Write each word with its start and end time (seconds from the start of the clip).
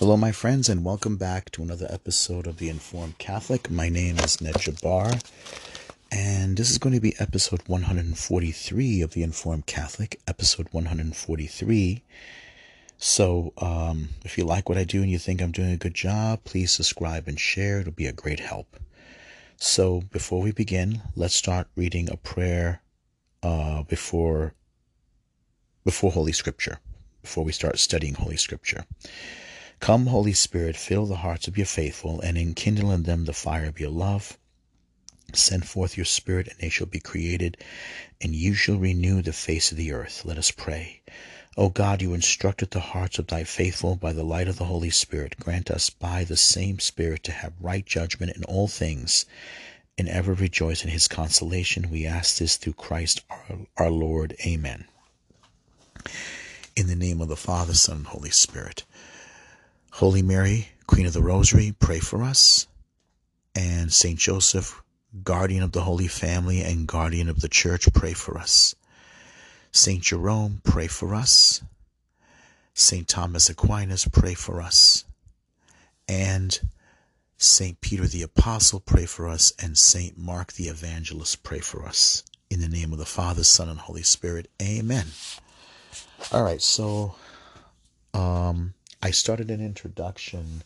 Hello, 0.00 0.16
my 0.16 0.32
friends, 0.32 0.70
and 0.70 0.82
welcome 0.82 1.18
back 1.18 1.50
to 1.50 1.62
another 1.62 1.86
episode 1.90 2.46
of 2.46 2.56
The 2.56 2.70
Informed 2.70 3.18
Catholic. 3.18 3.70
My 3.70 3.90
name 3.90 4.18
is 4.20 4.40
Ned 4.40 4.54
Jabbar, 4.54 5.22
and 6.10 6.56
this 6.56 6.70
is 6.70 6.78
going 6.78 6.94
to 6.94 7.02
be 7.02 7.14
episode 7.18 7.60
143 7.66 9.02
of 9.02 9.10
The 9.12 9.22
Informed 9.22 9.66
Catholic, 9.66 10.18
episode 10.26 10.68
143. 10.70 12.02
So, 12.96 13.52
um, 13.58 14.08
if 14.24 14.38
you 14.38 14.44
like 14.44 14.70
what 14.70 14.78
I 14.78 14.84
do 14.84 15.02
and 15.02 15.10
you 15.10 15.18
think 15.18 15.42
I'm 15.42 15.52
doing 15.52 15.72
a 15.72 15.76
good 15.76 15.92
job, 15.92 16.44
please 16.44 16.72
subscribe 16.72 17.28
and 17.28 17.38
share. 17.38 17.80
It'll 17.80 17.92
be 17.92 18.06
a 18.06 18.12
great 18.14 18.40
help. 18.40 18.78
So, 19.58 20.00
before 20.10 20.40
we 20.40 20.50
begin, 20.50 21.02
let's 21.14 21.34
start 21.34 21.68
reading 21.76 22.10
a 22.10 22.16
prayer 22.16 22.80
uh, 23.42 23.82
before 23.82 24.54
before 25.84 26.12
Holy 26.12 26.32
Scripture, 26.32 26.78
before 27.20 27.44
we 27.44 27.52
start 27.52 27.78
studying 27.78 28.14
Holy 28.14 28.38
Scripture. 28.38 28.86
Come, 29.80 30.08
Holy 30.08 30.34
Spirit, 30.34 30.76
fill 30.76 31.06
the 31.06 31.16
hearts 31.16 31.48
of 31.48 31.56
your 31.56 31.66
faithful, 31.66 32.20
and 32.20 32.36
enkindle 32.36 32.92
in 32.92 33.04
them 33.04 33.24
the 33.24 33.32
fire 33.32 33.64
of 33.64 33.80
your 33.80 33.90
love. 33.90 34.38
Send 35.32 35.66
forth 35.66 35.96
your 35.96 36.04
Spirit, 36.04 36.48
and 36.48 36.58
they 36.58 36.68
shall 36.68 36.86
be 36.86 37.00
created, 37.00 37.56
and 38.20 38.34
you 38.34 38.52
shall 38.52 38.76
renew 38.76 39.22
the 39.22 39.32
face 39.32 39.70
of 39.70 39.78
the 39.78 39.92
earth. 39.92 40.22
Let 40.24 40.36
us 40.36 40.50
pray. 40.50 41.00
O 41.56 41.70
God, 41.70 42.02
you 42.02 42.12
instructed 42.12 42.70
the 42.70 42.80
hearts 42.80 43.18
of 43.18 43.28
thy 43.28 43.44
faithful 43.44 43.96
by 43.96 44.12
the 44.12 44.22
light 44.22 44.48
of 44.48 44.56
the 44.56 44.66
Holy 44.66 44.90
Spirit. 44.90 45.36
Grant 45.40 45.70
us 45.70 45.88
by 45.88 46.24
the 46.24 46.36
same 46.36 46.78
Spirit 46.78 47.24
to 47.24 47.32
have 47.32 47.54
right 47.58 47.86
judgment 47.86 48.36
in 48.36 48.44
all 48.44 48.68
things, 48.68 49.24
and 49.96 50.10
ever 50.10 50.34
rejoice 50.34 50.84
in 50.84 50.90
his 50.90 51.08
consolation. 51.08 51.90
We 51.90 52.04
ask 52.04 52.36
this 52.36 52.56
through 52.56 52.74
Christ 52.74 53.22
our, 53.30 53.58
our 53.78 53.90
Lord. 53.90 54.36
Amen. 54.44 54.84
In 56.76 56.86
the 56.86 56.96
name 56.96 57.22
of 57.22 57.28
the 57.28 57.36
Father, 57.36 57.74
Son, 57.74 57.96
and 57.96 58.06
Holy 58.06 58.30
Spirit. 58.30 58.84
Holy 59.90 60.22
Mary, 60.22 60.68
Queen 60.86 61.06
of 61.06 61.12
the 61.12 61.22
Rosary, 61.22 61.74
pray 61.78 62.00
for 62.00 62.22
us. 62.22 62.66
And 63.54 63.92
Saint 63.92 64.18
Joseph, 64.18 64.82
guardian 65.24 65.62
of 65.62 65.72
the 65.72 65.82
Holy 65.82 66.08
Family 66.08 66.62
and 66.62 66.86
guardian 66.86 67.28
of 67.28 67.40
the 67.40 67.48
Church, 67.48 67.92
pray 67.92 68.12
for 68.12 68.38
us. 68.38 68.74
Saint 69.72 70.02
Jerome, 70.02 70.60
pray 70.64 70.86
for 70.86 71.14
us. 71.14 71.62
Saint 72.74 73.08
Thomas 73.08 73.50
Aquinas, 73.50 74.06
pray 74.10 74.34
for 74.34 74.62
us. 74.62 75.04
And 76.08 76.58
Saint 77.36 77.80
Peter 77.80 78.06
the 78.06 78.22
Apostle, 78.22 78.80
pray 78.80 79.06
for 79.06 79.28
us. 79.28 79.52
And 79.58 79.76
Saint 79.76 80.16
Mark 80.16 80.52
the 80.52 80.68
Evangelist, 80.68 81.42
pray 81.42 81.60
for 81.60 81.84
us. 81.84 82.22
In 82.48 82.60
the 82.60 82.68
name 82.68 82.92
of 82.92 82.98
the 82.98 83.06
Father, 83.06 83.44
Son, 83.44 83.68
and 83.68 83.78
Holy 83.78 84.02
Spirit. 84.02 84.48
Amen. 84.60 85.06
All 86.32 86.42
right, 86.42 86.60
so 86.62 87.14
um, 88.14 88.74
I 89.02 89.10
started 89.12 89.50
an 89.50 89.64
introduction 89.64 90.62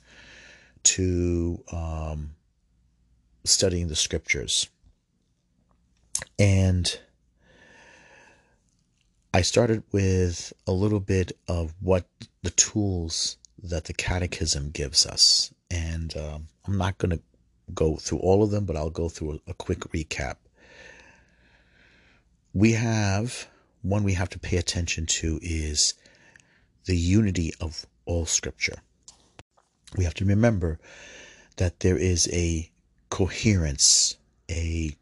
to 0.85 1.63
um, 1.73 2.31
studying 3.45 3.89
the 3.89 3.97
scriptures. 3.97 4.69
And 6.39 6.99
I 9.33 9.43
started 9.43 9.83
with 9.93 10.53
a 10.67 10.73
little 10.73 11.01
bit 11.01 11.33
of 11.49 11.75
what 11.81 12.07
the 12.43 12.51
tools 12.51 13.37
that 13.63 13.85
the 13.85 13.93
Catechism 13.93 14.71
gives 14.71 15.07
us. 15.07 15.53
And 15.71 16.17
um, 16.17 16.49
I'm 16.67 16.77
not 16.77 16.99
going 16.99 17.17
to 17.17 17.23
go 17.73 17.97
through 17.97 18.19
all 18.19 18.43
of 18.43 18.51
them, 18.51 18.65
but 18.65 18.77
I'll 18.77 18.91
go 18.91 19.09
through 19.09 19.41
a, 19.47 19.51
a 19.51 19.55
quick 19.55 19.81
recap. 19.93 20.37
We 22.53 22.73
have 22.73 23.49
one 23.83 24.03
we 24.03 24.15
have 24.15 24.31
to 24.31 24.39
pay 24.39 24.57
attention 24.57 25.07
to 25.07 25.39
is 25.43 25.95
the 26.87 26.97
unity 26.97 27.53
of 27.61 27.87
all 28.07 28.27
scripture. 28.27 28.79
We 29.97 30.05
have 30.05 30.15
to 30.15 30.25
remember 30.25 30.79
that 31.57 31.81
there 31.81 31.97
is 31.97 32.29
a 32.33 32.71
coherence, 33.11 34.17
a 34.51 34.97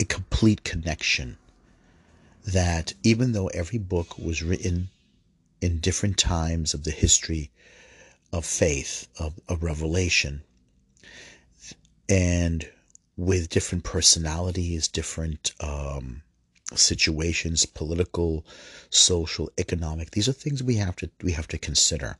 a 0.00 0.04
complete 0.04 0.64
connection 0.64 1.38
that 2.44 2.92
even 3.02 3.32
though 3.32 3.46
every 3.48 3.78
book 3.78 4.18
was 4.18 4.42
written 4.42 4.88
in 5.60 5.78
different 5.78 6.18
times 6.18 6.74
of 6.74 6.84
the 6.84 6.90
history 6.90 7.50
of 8.32 8.44
faith, 8.44 9.06
of, 9.18 9.38
of 9.48 9.62
revelation, 9.62 10.42
and 12.08 12.68
with 13.16 13.48
different 13.48 13.84
personalities, 13.84 14.88
different 14.88 15.52
um, 15.60 16.22
situations, 16.72 17.66
political, 17.66 18.44
social, 18.90 19.50
economic. 19.58 20.10
These 20.10 20.28
are 20.28 20.32
things 20.32 20.62
we 20.62 20.76
have 20.76 20.96
to 20.96 21.10
we 21.22 21.32
have 21.32 21.48
to 21.48 21.58
consider. 21.58 22.16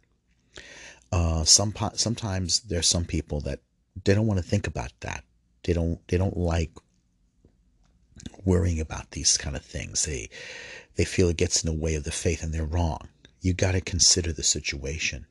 Uh, 1.13 1.45
some 1.45 1.75
sometimes 1.95 2.61
there's 2.61 2.89
some 2.89 3.05
people 3.05 3.41
that 3.41 3.61
they 4.05 4.15
don't 4.15 4.27
want 4.27 4.39
to 4.39 4.47
think 4.47 4.67
about 4.67 4.93
that. 5.01 5.25
They 5.63 5.73
don't 5.73 6.07
they 6.09 6.19
don't 6.19 6.37
like 6.37 6.71
worrying 8.45 8.81
about 8.81 9.11
these 9.13 9.37
kind 9.37 9.57
of 9.57 9.63
things. 9.63 10.05
They 10.05 10.29
they 10.97 11.05
feel 11.05 11.29
it 11.29 11.37
gets 11.37 11.63
in 11.63 11.71
the 11.71 11.81
way 11.81 11.95
of 11.95 12.05
the 12.05 12.13
faith, 12.13 12.43
and 12.43 12.53
they're 12.53 12.65
wrong. 12.65 13.09
You 13.41 13.53
got 13.53 13.73
to 13.73 13.81
consider 13.81 14.33
the 14.33 14.43
situation. 14.43 15.27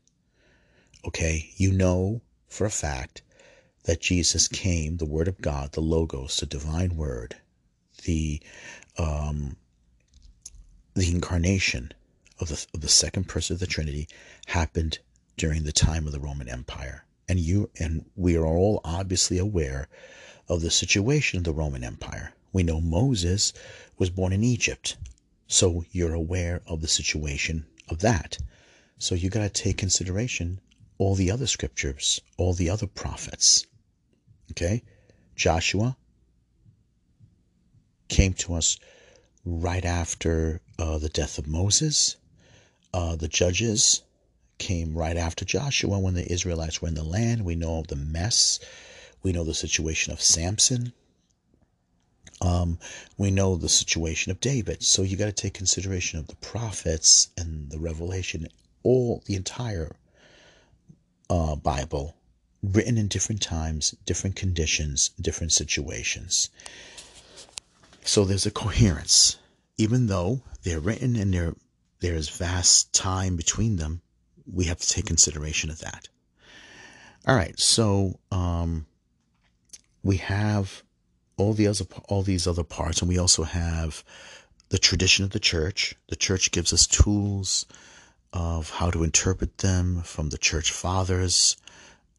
Okay, 1.06 1.52
you 1.58 1.72
know 1.72 2.22
for 2.48 2.66
a 2.66 2.72
fact 2.72 3.22
that 3.84 4.02
Jesus 4.02 4.48
came, 4.48 4.98
the 4.98 5.06
Word 5.06 5.28
of 5.28 5.42
God, 5.42 5.74
the 5.74 5.82
Logos, 5.82 6.40
the 6.40 6.46
divine 6.46 6.96
Word, 6.96 7.36
the 8.04 8.42
um, 8.98 9.58
the 10.94 11.10
incarnation 11.10 11.92
of 12.40 12.50
the, 12.50 12.66
of 12.74 12.82
the 12.82 12.88
second 12.88 13.28
person 13.28 13.56
of 13.56 13.60
the 13.60 13.68
Trinity 13.68 14.08
happened 14.48 15.00
during 15.38 15.64
the 15.64 15.72
time 15.72 16.06
of 16.06 16.12
the 16.12 16.20
Roman 16.20 16.48
Empire. 16.48 17.06
And 17.28 17.40
you 17.40 17.70
and 17.80 18.06
we 18.16 18.36
are 18.36 18.46
all 18.46 18.82
obviously 18.84 19.38
aware 19.38 19.88
of 20.48 20.62
the 20.62 20.70
situation 20.70 21.38
of 21.38 21.46
the 21.46 21.54
Roman 21.54 21.84
Empire. 21.84 22.34
We 22.52 22.64
know 22.64 22.82
Moses 22.82 23.54
was 23.98 24.10
born 24.10 24.34
in 24.34 24.44
Egypt. 24.44 24.98
So 25.48 25.86
you're 25.92 26.14
aware 26.14 26.62
of 26.68 26.82
the 26.82 26.88
situation 26.88 27.66
of 27.90 28.00
that. 28.00 28.38
So 28.98 29.16
you 29.16 29.30
got 29.30 29.42
to 29.42 29.50
take 29.50 29.78
consideration 29.78 30.60
all 30.98 31.16
the 31.16 31.32
other 31.32 31.48
scriptures, 31.48 32.22
all 32.38 32.54
the 32.54 32.70
other 32.70 32.88
prophets. 32.88 33.66
Okay? 34.52 34.84
Joshua 35.36 35.98
came 38.14 38.34
to 38.34 38.54
us 38.54 38.78
right 39.44 39.84
after 39.84 40.62
uh, 40.78 41.00
the 41.00 41.10
death 41.10 41.40
of 41.40 41.48
Moses. 41.48 42.16
Uh, 42.94 43.16
the 43.16 43.28
judges 43.28 44.04
came 44.60 44.94
right 44.94 45.18
after 45.18 45.44
Joshua 45.44 45.98
when 45.98 46.14
the 46.14 46.32
Israelites 46.32 46.80
were 46.80 46.88
in 46.88 46.94
the 46.94 47.04
land. 47.04 47.44
We 47.44 47.56
know 47.56 47.84
the 47.88 47.96
mess. 47.96 48.60
We 49.24 49.32
know 49.32 49.44
the 49.44 49.56
situation 49.56 50.14
of 50.14 50.22
Samson. 50.22 50.94
Um, 52.40 52.78
we 53.18 53.32
know 53.32 53.56
the 53.56 53.68
situation 53.68 54.32
of 54.32 54.40
David. 54.40 54.84
So 54.84 55.02
you 55.02 55.18
got 55.18 55.26
to 55.26 55.32
take 55.32 55.56
consideration 55.56 56.20
of 56.20 56.28
the 56.28 56.36
prophets 56.36 57.30
and 57.36 57.72
the 57.72 57.80
revelation, 57.80 58.48
all 58.84 59.24
the 59.26 59.36
entire 59.36 59.96
uh, 61.32 61.56
Bible, 61.56 62.16
written 62.62 63.00
in 63.00 63.08
different 63.08 63.42
times, 63.42 63.96
different 64.06 64.36
conditions, 64.36 65.10
different 65.20 65.52
situations. 65.52 66.52
So 68.06 68.26
there's 68.26 68.46
a 68.46 68.52
coherence. 68.52 69.38
Even 69.78 70.08
though 70.08 70.42
they're 70.64 70.80
written 70.80 71.16
and 71.16 71.34
there 71.34 71.56
there's 72.00 72.30
vast 72.30 72.94
time 72.94 73.38
between 73.38 73.78
them, 73.78 74.02
we 74.46 74.66
have 74.66 74.80
to 74.80 74.88
take 74.88 75.06
consideration 75.06 75.70
of 75.70 75.80
that. 75.80 76.10
All 77.26 77.36
right, 77.36 77.58
so 77.58 78.20
um, 78.30 78.86
we 80.04 80.18
have 80.18 80.84
all 81.38 81.54
the 81.54 81.68
other 81.68 81.86
all 82.10 82.22
these 82.22 82.46
other 82.46 82.64
parts, 82.64 83.02
and 83.02 83.08
we 83.08 83.18
also 83.18 83.44
have 83.44 84.04
the 84.70 84.78
tradition 84.78 85.24
of 85.24 85.32
the 85.32 85.40
church. 85.40 85.96
The 86.10 86.18
church 86.18 86.52
gives 86.52 86.74
us 86.74 86.86
tools 86.86 87.66
of 88.34 88.70
how 88.72 88.92
to 88.92 89.04
interpret 89.04 89.60
them 89.60 90.02
from 90.02 90.30
the 90.30 90.38
church 90.38 90.72
fathers, 90.72 91.56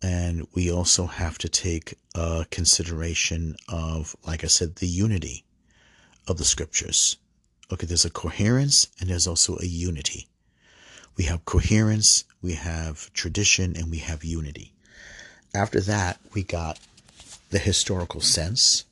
and 0.00 0.46
we 0.54 0.72
also 0.72 1.06
have 1.06 1.36
to 1.38 1.48
take 1.48 1.98
uh, 2.14 2.44
consideration 2.50 3.56
of, 3.68 4.16
like 4.26 4.44
I 4.44 4.46
said, 4.46 4.76
the 4.76 4.86
unity 4.86 5.44
of 6.26 6.38
the 6.38 6.44
scriptures. 6.44 7.16
Okay, 7.72 7.86
there's 7.86 8.04
a 8.04 8.10
coherence 8.10 8.88
and 9.00 9.08
there's 9.08 9.26
also 9.26 9.58
a 9.58 9.66
unity. 9.66 10.28
We 11.16 11.24
have 11.24 11.44
coherence, 11.44 12.24
we 12.42 12.54
have 12.54 13.12
tradition, 13.12 13.76
and 13.76 13.90
we 13.90 13.98
have 13.98 14.24
unity. 14.24 14.72
After 15.54 15.80
that, 15.82 16.18
we 16.32 16.42
got 16.42 16.80
the 17.50 17.58
historical 17.58 18.20
sense, 18.20 18.84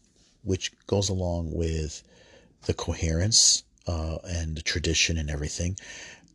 which 0.45 0.73
goes 0.87 1.09
along 1.09 1.53
with 1.53 2.03
the 2.67 2.75
coherence 2.75 3.65
uh, 3.89 4.19
and 4.25 4.57
the 4.57 4.63
tradition 4.63 5.19
and 5.19 5.29
everything, 5.29 5.77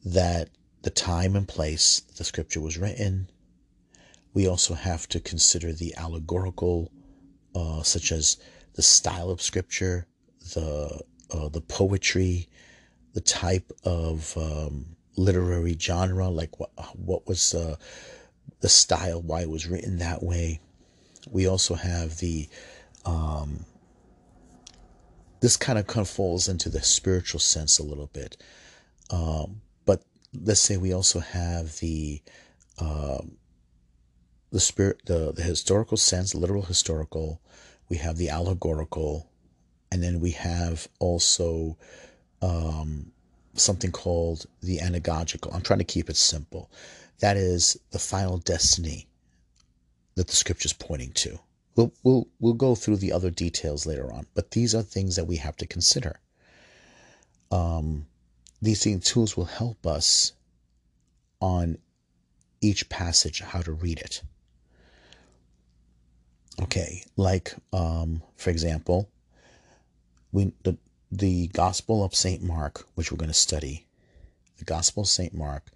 that 0.03 0.49
the 0.81 0.89
time 0.89 1.35
and 1.35 1.47
place 1.47 2.01
the 2.17 2.23
scripture 2.23 2.59
was 2.59 2.77
written. 2.77 3.29
We 4.33 4.47
also 4.47 4.73
have 4.73 5.07
to 5.09 5.19
consider 5.19 5.71
the 5.71 5.95
allegorical, 5.95 6.91
uh, 7.55 7.81
such 7.83 8.11
as 8.11 8.37
the 8.73 8.83
style 8.83 9.29
of 9.29 9.41
scripture, 9.41 10.05
the 10.53 11.01
uh, 11.31 11.49
the 11.49 11.61
poetry, 11.61 12.47
the 13.13 13.21
type 13.21 13.71
of 13.83 14.35
um, 14.37 14.95
literary 15.15 15.77
genre, 15.79 16.29
like 16.29 16.59
what 16.59 16.71
what 16.95 17.27
was 17.27 17.53
uh, 17.53 17.75
the 18.61 18.69
style, 18.69 19.21
why 19.21 19.41
it 19.41 19.49
was 19.49 19.67
written 19.67 19.97
that 19.97 20.23
way. 20.23 20.59
We 21.29 21.47
also 21.47 21.75
have 21.75 22.17
the 22.17 22.47
um, 23.05 23.65
this 25.39 25.57
kind 25.57 25.77
of, 25.77 25.87
kind 25.87 26.05
of 26.05 26.09
falls 26.09 26.47
into 26.47 26.69
the 26.69 26.81
spiritual 26.81 27.39
sense 27.39 27.79
a 27.79 27.83
little 27.83 28.07
bit. 28.07 28.37
Um, 29.09 29.61
but 29.85 30.03
let's 30.33 30.61
say 30.61 30.77
we 30.77 30.93
also 30.93 31.19
have 31.19 31.77
the 31.79 32.21
um, 32.79 33.37
the 34.51 34.59
spirit, 34.59 35.01
the, 35.05 35.33
the 35.33 35.43
historical 35.43 35.97
sense, 35.97 36.33
literal 36.33 36.63
historical. 36.63 37.41
We 37.89 37.97
have 37.97 38.17
the 38.17 38.29
allegorical, 38.29 39.29
and 39.91 40.03
then 40.03 40.19
we 40.19 40.31
have 40.31 40.87
also 40.99 41.77
um, 42.41 43.11
something 43.53 43.91
called 43.91 44.45
the 44.61 44.77
anagogical. 44.77 45.53
I'm 45.53 45.61
trying 45.61 45.79
to 45.79 45.85
keep 45.85 46.09
it 46.09 46.17
simple. 46.17 46.69
That 47.19 47.37
is 47.37 47.79
the 47.91 47.99
final 47.99 48.37
destiny 48.37 49.07
that 50.15 50.27
the 50.27 50.35
scripture 50.35 50.67
is 50.67 50.73
pointing 50.73 51.11
to. 51.13 51.39
We'll, 51.75 51.93
we'll, 52.03 52.27
we'll 52.39 52.53
go 52.53 52.75
through 52.75 52.97
the 52.97 53.11
other 53.11 53.29
details 53.29 53.85
later 53.85 54.11
on, 54.11 54.25
but 54.33 54.51
these 54.51 54.73
are 54.73 54.81
things 54.81 55.15
that 55.15 55.25
we 55.25 55.37
have 55.37 55.55
to 55.57 55.67
consider. 55.67 56.19
Um, 57.51 58.07
these 58.61 58.81
tools 59.03 59.37
will 59.37 59.45
help 59.45 59.85
us 59.85 60.33
on 61.39 61.77
each 62.61 62.89
passage, 62.89 63.41
how 63.41 63.61
to 63.61 63.71
read 63.71 63.99
it. 63.99 64.23
Okay, 66.63 67.03
like 67.15 67.53
um, 67.71 68.23
for 68.35 68.49
example, 68.49 69.07
we 70.37 70.53
the 70.61 70.77
the 71.11 71.47
Gospel 71.47 72.03
of 72.03 72.13
Saint 72.13 72.43
Mark, 72.43 72.85
which 72.93 73.11
we're 73.11 73.17
going 73.17 73.27
to 73.27 73.33
study, 73.33 73.87
the 74.59 74.65
Gospel 74.65 75.01
of 75.01 75.09
Saint 75.09 75.33
Mark, 75.33 75.71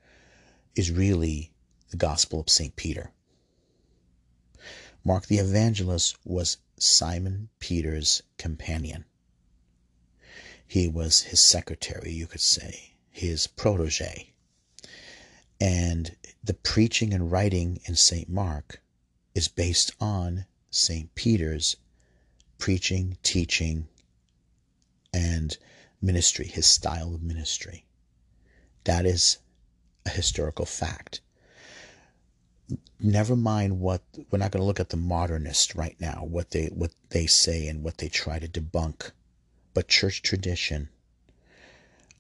is 0.76 0.92
really 0.92 1.52
the 1.90 1.98
Gospel 1.98 2.40
of 2.40 2.48
Saint 2.48 2.76
Peter. 2.76 3.10
Mark 5.04 5.26
the 5.26 5.40
Evangelist 5.40 6.16
was 6.24 6.58
Simon 6.78 7.50
Peter's 7.58 8.22
companion. 8.38 9.06
He 10.68 10.88
was 10.88 11.24
his 11.24 11.42
secretary, 11.44 12.12
you 12.12 12.28
could 12.28 12.40
say, 12.40 12.94
his 13.10 13.48
protege. 13.48 14.32
And 15.60 16.16
the 16.44 16.54
preaching 16.54 17.16
and 17.16 17.32
writing 17.32 17.80
in 17.86 17.96
St. 17.96 18.30
Mark 18.30 18.80
is 19.34 19.48
based 19.48 19.92
on 20.00 20.46
St. 20.70 21.16
Peter's 21.16 21.78
preaching, 22.60 23.18
teaching, 23.24 23.88
and 25.14 25.58
ministry, 26.02 26.48
his 26.48 26.66
style 26.66 27.14
of 27.14 27.22
ministry. 27.22 27.86
That 28.86 29.06
is 29.06 29.38
a 30.06 30.10
historical 30.10 30.66
fact. 30.66 31.22
Never 33.00 33.36
mind 33.36 33.80
what 33.80 34.02
we're 34.30 34.40
not 34.40 34.52
going 34.52 34.62
to 34.62 34.66
look 34.66 34.80
at 34.80 34.90
the 34.90 34.98
modernist 34.98 35.76
right 35.76 35.96
now, 36.00 36.24
what 36.24 36.52
they 36.52 36.68
what 36.68 36.92
they 37.10 37.28
say 37.28 37.68
and 37.68 37.84
what 37.84 37.98
they 37.98 38.08
try 38.08 38.40
to 38.40 38.48
debunk, 38.48 39.12
but 39.74 39.88
church 39.88 40.22
tradition. 40.22 40.90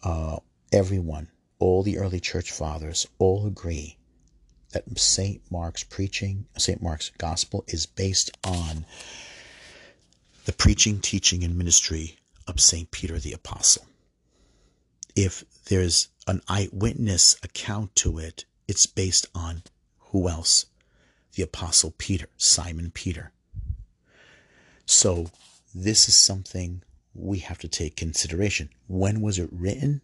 Uh, 0.04 0.38
everyone, 0.72 1.30
all 1.60 1.84
the 1.84 1.98
early 1.98 2.20
church 2.20 2.52
fathers, 2.52 3.08
all 3.20 3.46
agree 3.46 3.98
that 4.72 4.98
St. 4.98 5.42
Mark's 5.52 5.84
preaching, 5.84 6.48
St. 6.58 6.82
Mark's 6.82 7.12
gospel 7.18 7.64
is 7.68 7.86
based 7.86 8.32
on 8.44 8.86
the 10.46 10.54
preaching, 10.54 11.00
teaching, 11.00 11.44
and 11.44 11.58
ministry 11.58 12.18
of 12.48 12.60
St. 12.60 12.92
Peter 12.92 13.20
the 13.20 13.34
Apostle. 13.34 13.86
If 15.16 15.44
there's 15.66 16.10
an 16.28 16.42
eyewitness 16.48 17.38
account 17.44 17.96
to 17.98 18.18
it, 18.20 18.46
it's 18.68 18.86
based 18.86 19.28
on 19.36 19.64
who 20.12 20.30
else? 20.30 20.66
The 21.34 21.44
Apostle 21.44 21.94
Peter, 21.98 22.28
Simon 22.38 22.92
Peter. 22.92 23.32
So, 24.86 25.28
this 25.74 26.08
is 26.08 26.16
something 26.16 26.84
we 27.14 27.40
have 27.40 27.58
to 27.60 27.68
take 27.68 27.96
consideration. 27.96 28.70
When 28.88 29.22
was 29.22 29.40
it 29.40 29.50
written? 29.52 30.02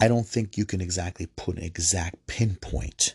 I 0.00 0.08
don't 0.08 0.26
think 0.26 0.56
you 0.56 0.64
can 0.64 0.80
exactly 0.80 1.26
put 1.26 1.58
an 1.58 1.62
exact 1.62 2.26
pinpoint 2.26 3.14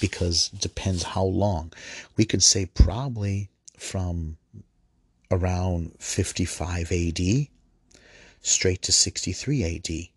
because 0.00 0.50
it 0.52 0.60
depends 0.60 1.02
how 1.02 1.24
long. 1.24 1.72
We 2.16 2.24
could 2.24 2.42
say 2.42 2.66
probably 2.66 3.48
from 3.78 4.36
around 5.30 5.92
55 5.98 6.92
AD 6.92 7.20
straight 8.40 8.82
to 8.82 8.92
63 8.92 9.76
AD. 9.76 10.08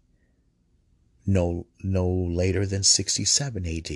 No 1.25 1.66
no 1.84 2.08
later 2.08 2.66
than 2.66 2.84
67 2.84 3.66
AD. 3.66 3.90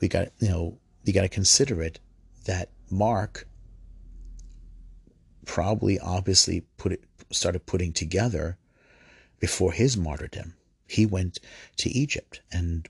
We 0.00 0.08
got 0.08 0.28
you 0.38 0.48
know, 0.48 0.78
you 1.04 1.12
got 1.12 1.22
to 1.22 1.28
consider 1.28 1.82
it 1.82 2.00
that 2.44 2.70
Mark 2.90 3.46
probably 5.44 5.98
obviously 5.98 6.62
put 6.76 6.92
it 6.92 7.04
started 7.30 7.66
putting 7.66 7.92
together 7.92 8.56
before 9.38 9.72
his 9.72 9.96
martyrdom 9.96 10.54
he 10.90 11.06
went 11.06 11.38
to 11.76 11.88
Egypt 11.88 12.40
and 12.50 12.88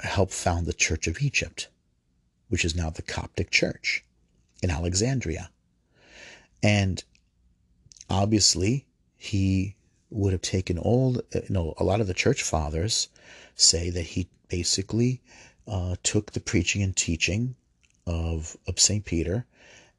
helped 0.00 0.32
found 0.32 0.64
the 0.64 0.72
Church 0.72 1.06
of 1.06 1.20
Egypt, 1.20 1.68
which 2.48 2.64
is 2.64 2.74
now 2.74 2.88
the 2.88 3.02
Coptic 3.02 3.50
Church 3.50 4.02
in 4.62 4.70
Alexandria. 4.70 5.50
And 6.62 7.02
obviously, 8.08 8.86
he 9.16 9.76
would 10.10 10.32
have 10.32 10.42
taken 10.42 10.78
all, 10.78 11.20
you 11.34 11.42
know, 11.48 11.74
a 11.78 11.84
lot 11.84 12.00
of 12.00 12.06
the 12.06 12.14
church 12.14 12.42
fathers 12.42 13.08
say 13.54 13.90
that 13.90 14.02
he 14.02 14.28
basically 14.48 15.20
uh, 15.66 15.96
took 16.02 16.32
the 16.32 16.40
preaching 16.40 16.82
and 16.82 16.96
teaching 16.96 17.56
of, 18.06 18.56
of 18.68 18.78
St. 18.78 19.04
Peter 19.04 19.46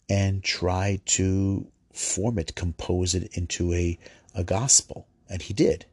and 0.09 0.44
tried 0.44 1.06
to 1.06 1.68
form 1.92 2.39
it, 2.39 2.56
compose 2.56 3.13
it 3.13 3.38
into 3.38 3.74
a, 3.74 3.98
a 4.33 4.44
gospel. 4.44 5.07
And 5.30 5.42
he 5.42 5.54
did 5.54 5.86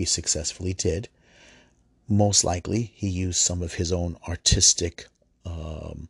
he 0.00 0.06
successfully 0.06 0.72
did. 0.72 1.08
Most 2.08 2.42
likely, 2.42 2.92
he 2.94 3.08
used 3.08 3.38
some 3.38 3.62
of 3.62 3.74
his 3.74 3.92
own 3.92 4.16
artistic 4.26 5.06
um, 5.44 6.08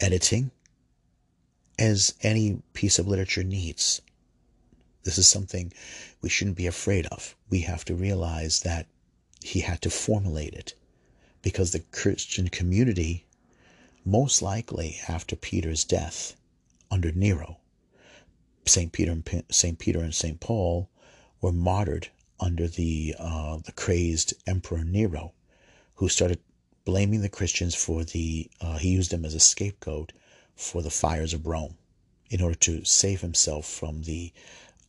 editing, 0.00 0.50
as 1.80 2.14
any 2.20 2.62
piece 2.74 2.98
of 2.98 3.08
literature 3.08 3.42
needs. 3.42 4.02
This 5.02 5.16
is 5.16 5.26
something 5.26 5.72
we 6.20 6.28
shouldn't 6.28 6.58
be 6.58 6.66
afraid 6.66 7.06
of. 7.06 7.34
We 7.48 7.60
have 7.62 7.86
to 7.86 7.94
realize 7.94 8.60
that 8.60 8.86
he 9.42 9.60
had 9.60 9.80
to 9.82 9.90
formulate 9.90 10.52
it 10.52 10.74
because 11.40 11.70
the 11.70 11.80
Christian 11.80 12.48
community, 12.48 13.24
most 14.04 14.42
likely 14.42 15.00
after 15.08 15.34
Peter's 15.34 15.84
death 15.84 16.36
under 16.90 17.12
Nero, 17.12 17.56
Saint 18.66 18.92
Peter 18.92 19.12
and 19.12 19.44
Saint 19.50 19.78
Peter 19.78 20.00
and 20.00 20.14
Saint 20.14 20.38
Paul 20.38 20.90
were 21.40 21.50
martyred 21.50 22.08
under 22.38 22.68
the 22.68 23.14
uh, 23.18 23.56
the 23.64 23.72
crazed 23.72 24.34
Emperor 24.46 24.84
Nero, 24.84 25.32
who 25.94 26.10
started 26.10 26.40
blaming 26.84 27.22
the 27.22 27.30
Christians 27.30 27.74
for 27.74 28.04
the 28.04 28.50
uh, 28.60 28.76
he 28.76 28.90
used 28.90 29.10
them 29.10 29.24
as 29.24 29.34
a 29.34 29.40
scapegoat 29.40 30.12
for 30.60 30.82
the 30.82 30.90
fires 30.90 31.32
of 31.32 31.46
Rome, 31.46 31.76
in 32.28 32.40
order 32.42 32.54
to 32.54 32.84
save 32.84 33.22
himself 33.22 33.66
from 33.66 34.02
the 34.02 34.32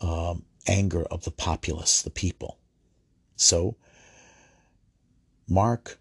um, 0.01 0.44
anger 0.68 1.04
of 1.04 1.24
the 1.24 1.32
populace, 1.32 2.01
the 2.01 2.10
people. 2.10 2.58
So 3.36 3.75
Mark 5.48 6.00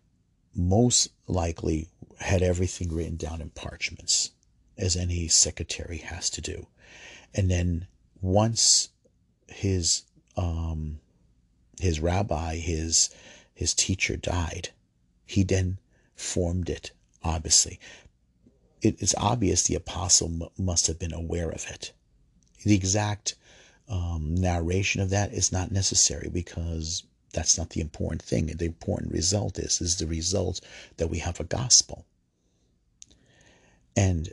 most 0.54 1.08
likely 1.26 1.88
had 2.18 2.42
everything 2.42 2.92
written 2.92 3.16
down 3.16 3.40
in 3.40 3.50
parchments, 3.50 4.32
as 4.76 4.96
any 4.96 5.28
secretary 5.28 5.98
has 5.98 6.28
to 6.30 6.40
do, 6.40 6.66
and 7.34 7.50
then 7.50 7.86
once 8.20 8.90
his 9.46 10.02
um, 10.36 11.00
his 11.80 12.00
rabbi, 12.00 12.56
his 12.56 13.10
his 13.54 13.74
teacher 13.74 14.16
died. 14.16 14.70
He 15.26 15.44
then 15.44 15.78
formed 16.16 16.68
it, 16.68 16.90
obviously. 17.22 17.78
It 18.82 19.02
is 19.02 19.14
obvious 19.18 19.62
the 19.62 19.74
apostle 19.74 20.50
must 20.58 20.86
have 20.86 20.98
been 20.98 21.12
aware 21.12 21.50
of 21.50 21.66
it. 21.68 21.92
The 22.64 22.74
exact 22.74 23.34
um, 23.88 24.34
narration 24.34 25.00
of 25.00 25.10
that 25.10 25.32
is 25.32 25.52
not 25.52 25.70
necessary 25.70 26.28
because 26.28 27.02
that's 27.32 27.58
not 27.58 27.70
the 27.70 27.80
important 27.80 28.22
thing. 28.22 28.46
The 28.46 28.64
important 28.64 29.12
result 29.12 29.58
is 29.58 29.80
is 29.80 29.96
the 29.96 30.06
result 30.06 30.60
that 30.96 31.08
we 31.08 31.18
have 31.18 31.40
a 31.40 31.44
gospel. 31.44 32.06
And, 33.96 34.32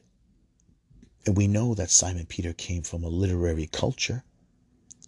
and 1.26 1.36
we 1.36 1.48
know 1.48 1.74
that 1.74 1.92
Simon 1.92 2.26
Peter 2.26 2.54
came 2.54 2.84
from 2.84 3.04
a 3.04 3.10
literary 3.10 3.68
culture. 3.68 4.24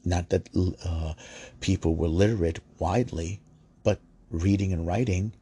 Not 0.04 0.30
that 0.30 0.50
uh, 0.84 1.14
people 1.60 1.96
were 1.96 2.08
literate 2.08 2.60
widely, 2.80 3.42
but 3.84 4.00
reading 4.30 4.74
and 4.74 4.88
writing, 4.88 5.34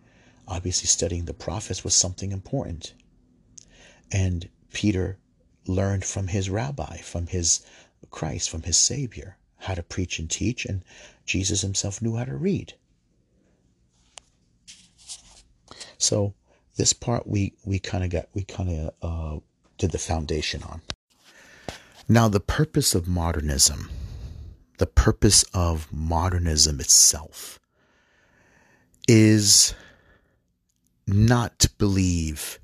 obviously 0.48 0.88
studying 0.88 1.25
the 1.25 1.34
prophets 1.34 1.84
was 1.84 1.94
something 1.94 2.32
important. 2.32 2.94
And 4.11 4.49
Peter 4.73 5.17
learned 5.65 6.05
from 6.05 6.27
his 6.27 6.49
rabbi, 6.49 6.97
from 6.97 7.27
his 7.27 7.65
Christ, 8.09 8.49
from 8.49 8.63
his 8.63 8.77
Savior, 8.77 9.37
how 9.57 9.73
to 9.73 9.83
preach 9.83 10.19
and 10.19 10.29
teach, 10.29 10.65
and 10.65 10.83
Jesus 11.25 11.61
himself 11.61 12.01
knew 12.01 12.15
how 12.15 12.25
to 12.25 12.35
read. 12.35 12.73
So 15.97 16.33
this 16.77 16.93
part 16.93 17.27
we 17.27 17.53
we 17.65 17.79
kind 17.79 18.03
of 18.03 18.09
got 18.09 18.29
we 18.33 18.43
kind 18.43 18.69
of 18.69 18.93
uh, 19.01 19.39
did 19.77 19.91
the 19.91 19.97
foundation 19.97 20.63
on. 20.63 20.81
Now 22.07 22.27
the 22.27 22.39
purpose 22.39 22.95
of 22.95 23.07
modernism, 23.07 23.89
the 24.77 24.87
purpose 24.87 25.43
of 25.53 25.91
modernism 25.91 26.79
itself, 26.79 27.59
is 29.07 29.73
not 31.05 31.59
to 31.59 31.69
believe 31.77 32.59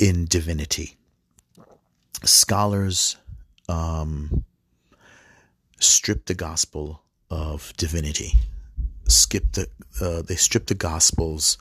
in 0.00 0.24
divinity. 0.24 0.96
Scholars 2.24 3.16
um, 3.68 4.44
strip 5.78 6.24
the 6.24 6.34
gospel 6.34 7.02
of 7.30 7.72
divinity. 7.76 8.32
Skip 9.06 9.52
the 9.52 9.68
uh, 10.00 10.22
they 10.22 10.36
strip 10.36 10.66
the 10.66 10.74
gospels 10.74 11.58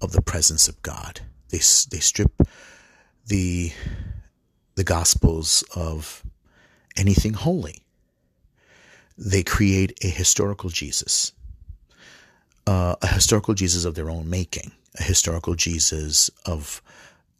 of 0.00 0.12
the 0.12 0.22
presence 0.22 0.68
of 0.68 0.80
God. 0.82 1.20
They 1.50 1.58
they 1.58 2.00
strip 2.00 2.42
the 3.26 3.72
the 4.74 4.84
gospels 4.84 5.62
of 5.74 6.24
anything 6.96 7.34
holy. 7.34 7.82
They 9.18 9.42
create 9.42 9.98
a 10.02 10.08
historical 10.08 10.70
Jesus, 10.70 11.32
uh, 12.66 12.96
a 13.02 13.06
historical 13.06 13.54
Jesus 13.54 13.84
of 13.84 13.94
their 13.94 14.10
own 14.10 14.28
making, 14.28 14.72
a 14.98 15.02
historical 15.02 15.54
Jesus 15.54 16.30
of 16.44 16.82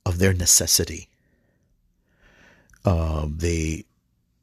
of 0.07 0.19
their 0.19 0.33
necessity. 0.33 1.09
Uh, 2.85 3.27
they 3.29 3.85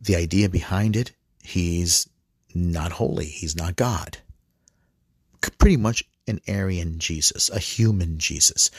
the 0.02 0.16
idea 0.18 0.50
behind 0.50 0.98
it, 0.98 1.14
he's 1.42 2.10
not 2.54 2.92
holy, 2.92 3.26
he's 3.26 3.56
not 3.56 3.78
God. 3.78 4.18
Pretty 5.58 5.78
much 5.78 6.04
an 6.28 6.42
Arian 6.48 7.00
Jesus, 7.00 7.50
a 7.50 7.60
human 7.60 8.18
Jesus, 8.18 8.70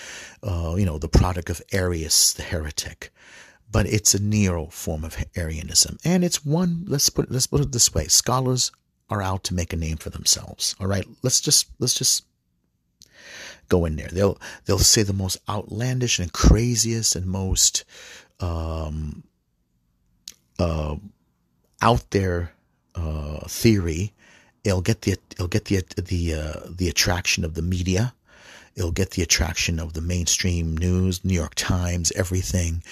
uh, 0.43 0.75
you 0.77 0.85
know, 0.85 0.99
the 0.99 1.09
product 1.09 1.49
of 1.49 1.63
Arius 1.73 2.33
the 2.35 2.43
heretic. 2.43 3.11
But 3.73 3.87
it's 3.87 4.15
a 4.15 4.23
neo 4.23 4.67
form 4.67 5.05
of 5.05 5.17
Arianism, 5.35 5.99
and 6.05 6.23
it's 6.23 6.45
one. 6.45 6.85
Let's 6.87 7.09
put 7.09 7.31
let's 7.31 7.47
put 7.47 7.63
it 7.63 7.73
this 7.73 7.95
way: 7.95 8.07
scholars 8.07 8.71
are 9.09 9.23
out 9.23 9.43
to 9.45 9.55
make 9.55 9.73
a 9.73 9.77
name 9.77 9.97
for 9.97 10.11
themselves. 10.11 10.77
All 10.79 10.87
right, 10.87 11.07
let's 11.23 11.41
just 11.41 11.67
let's 11.81 11.95
just 11.95 12.25
go 13.69 13.85
in 13.85 13.97
there. 13.97 14.09
They'll 14.09 14.39
they'll 14.65 14.79
say 14.79 15.03
the 15.03 15.13
most 15.13 15.39
outlandish 15.49 16.19
and 16.19 16.33
craziest 16.33 17.17
and 17.17 17.27
most 17.27 17.85
um, 18.41 19.25
uh, 20.59 20.97
out 21.81 22.11
there 22.11 22.53
uh, 22.95 23.41
theory. 23.49 24.13
It'll 24.65 24.81
get 24.81 25.03
the 25.03 25.17
it'll 25.33 25.49
get 25.49 25.67
the 25.67 25.83
the 25.97 26.35
uh, 26.35 26.61
the 26.71 26.89
attraction 26.89 27.45
of 27.45 27.55
the 27.55 27.63
media. 27.63 28.15
It'll 28.77 28.93
get 28.93 29.13
the 29.13 29.23
attraction 29.23 29.79
of 29.79 29.93
the 29.93 30.01
mainstream 30.01 30.77
news, 30.77 31.25
New 31.25 31.35
York 31.35 31.55
Times, 31.55 32.11
everything, 32.13 32.83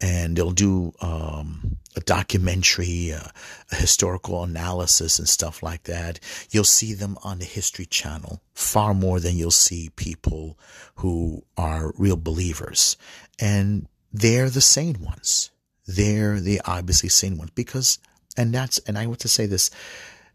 and 0.00 0.36
they'll 0.36 0.50
do 0.50 0.92
um, 1.00 1.76
a 1.96 2.00
documentary, 2.00 3.12
uh, 3.12 3.28
a 3.72 3.74
historical 3.74 4.42
analysis, 4.44 5.18
and 5.18 5.28
stuff 5.28 5.62
like 5.62 5.84
that. 5.84 6.20
You'll 6.50 6.64
see 6.64 6.92
them 6.92 7.16
on 7.24 7.38
the 7.38 7.46
History 7.46 7.86
Channel 7.86 8.42
far 8.52 8.92
more 8.92 9.18
than 9.18 9.36
you'll 9.36 9.50
see 9.50 9.90
people 9.96 10.58
who 10.96 11.42
are 11.56 11.94
real 11.96 12.16
believers, 12.16 12.96
and 13.38 13.88
they're 14.12 14.50
the 14.50 14.60
sane 14.60 15.00
ones. 15.00 15.50
They're 15.86 16.38
the 16.38 16.60
obviously 16.66 17.08
sane 17.08 17.38
ones 17.38 17.50
because, 17.54 17.98
and 18.36 18.54
that's, 18.54 18.78
and 18.80 18.98
I 18.98 19.06
want 19.06 19.20
to 19.20 19.28
say 19.28 19.46
this, 19.46 19.70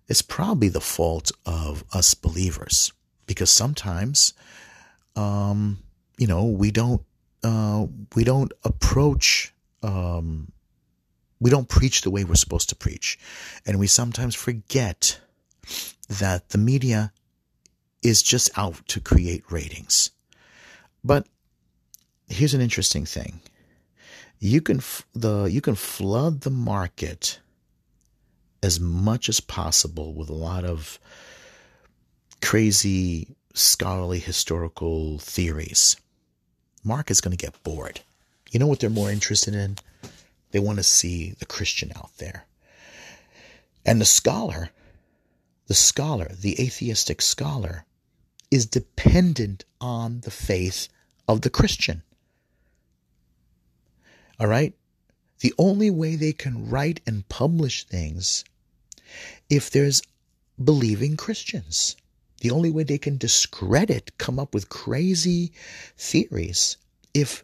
it's 0.07 0.21
probably 0.21 0.69
the 0.69 0.81
fault 0.81 1.31
of 1.45 1.83
us 1.93 2.13
believers 2.13 2.91
because 3.25 3.49
sometimes 3.49 4.33
um, 5.15 5.79
you 6.17 6.27
know, 6.27 6.45
we 6.45 6.71
don't 6.71 7.01
uh, 7.43 7.85
we 8.15 8.23
don't 8.23 8.51
approach 8.63 9.53
um, 9.83 10.51
we 11.39 11.49
don't 11.49 11.69
preach 11.69 12.01
the 12.01 12.09
way 12.09 12.23
we're 12.23 12.35
supposed 12.35 12.69
to 12.69 12.75
preach, 12.75 13.19
and 13.65 13.79
we 13.79 13.87
sometimes 13.87 14.35
forget 14.35 15.19
that 16.07 16.49
the 16.49 16.57
media 16.57 17.11
is 18.01 18.23
just 18.23 18.49
out 18.57 18.87
to 18.87 18.99
create 18.99 19.43
ratings. 19.51 20.11
But 21.03 21.27
here's 22.27 22.53
an 22.53 22.61
interesting 22.61 23.05
thing: 23.05 23.41
you 24.39 24.61
can 24.61 24.77
f- 24.77 25.05
the 25.13 25.45
you 25.45 25.61
can 25.61 25.75
flood 25.75 26.41
the 26.41 26.49
market 26.51 27.39
as 28.63 28.79
much 28.79 29.29
as 29.29 29.39
possible 29.39 30.13
with 30.15 30.29
a 30.29 30.33
lot 30.33 30.63
of 30.63 30.99
crazy 32.41 33.35
scholarly 33.55 34.19
historical 34.19 35.17
theories, 35.17 35.95
Mark 36.83 37.09
is 37.09 37.21
going 37.21 37.35
to 37.35 37.43
get 37.43 37.63
bored. 37.63 38.01
You 38.51 38.59
know 38.59 38.67
what 38.67 38.79
they're 38.79 38.89
more 38.89 39.09
interested 39.09 39.55
in? 39.55 39.77
They 40.51 40.59
want 40.59 40.77
to 40.77 40.83
see 40.83 41.31
the 41.39 41.45
Christian 41.45 41.91
out 41.95 42.11
there. 42.17 42.45
And 43.85 43.99
the 43.99 44.05
scholar, 44.05 44.69
the 45.67 45.73
scholar, 45.73 46.29
the 46.39 46.61
atheistic 46.61 47.21
scholar, 47.21 47.85
is 48.51 48.65
dependent 48.65 49.65
on 49.81 50.21
the 50.21 50.31
faith 50.31 50.89
of 51.27 51.41
the 51.41 51.49
Christian. 51.49 52.03
All 54.39 54.47
right? 54.47 54.73
The 55.39 55.53
only 55.57 55.89
way 55.89 56.15
they 56.15 56.33
can 56.33 56.69
write 56.69 57.01
and 57.07 57.27
publish 57.29 57.85
things 57.85 58.43
if 59.49 59.69
there's 59.69 60.01
believing 60.63 61.17
Christians. 61.17 61.95
The 62.45 62.51
only 62.51 62.69
way 62.69 62.83
they 62.83 62.99
can 62.99 63.17
discredit, 63.17 64.19
come 64.19 64.37
up 64.37 64.53
with 64.53 64.69
crazy 64.69 65.51
theories, 65.97 66.77
if 67.11 67.43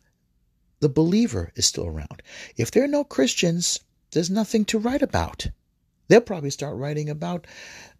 the 0.79 0.89
believer 0.89 1.51
is 1.55 1.65
still 1.65 1.87
around. 1.87 2.21
If 2.55 2.69
there 2.69 2.83
are 2.83 2.87
no 2.87 3.03
Christians, 3.03 3.79
there's 4.11 4.29
nothing 4.29 4.63
to 4.65 4.77
write 4.77 5.01
about. 5.01 5.47
They'll 6.07 6.21
probably 6.21 6.51
start 6.51 6.77
writing 6.77 7.09
about, 7.09 7.47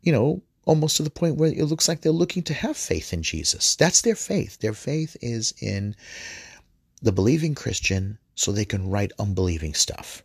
you 0.03 0.11
know, 0.11 0.43
almost 0.65 0.97
to 0.97 1.01
the 1.01 1.09
point 1.09 1.37
where 1.37 1.51
it 1.51 1.65
looks 1.65 1.87
like 1.87 2.01
they're 2.01 2.11
looking 2.11 2.43
to 2.43 2.53
have 2.53 2.77
faith 2.77 3.13
in 3.13 3.23
Jesus. 3.23 3.75
That's 3.75 4.01
their 4.03 4.13
faith. 4.13 4.59
Their 4.59 4.75
faith 4.75 5.17
is 5.21 5.55
in 5.59 5.95
the 7.01 7.11
believing 7.11 7.55
Christian 7.55 8.19
so 8.35 8.51
they 8.51 8.63
can 8.63 8.91
write 8.91 9.11
unbelieving 9.17 9.73
stuff. 9.73 10.21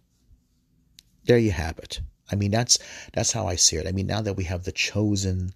There 1.24 1.38
you 1.38 1.52
have 1.52 1.78
it. 1.78 2.02
I 2.30 2.34
mean, 2.34 2.50
that's 2.50 2.78
that's 3.14 3.32
how 3.32 3.46
I 3.46 3.56
see 3.56 3.76
it. 3.76 3.86
I 3.86 3.92
mean, 3.92 4.06
now 4.06 4.20
that 4.20 4.34
we 4.34 4.44
have 4.44 4.64
the 4.64 4.72
chosen 4.72 5.52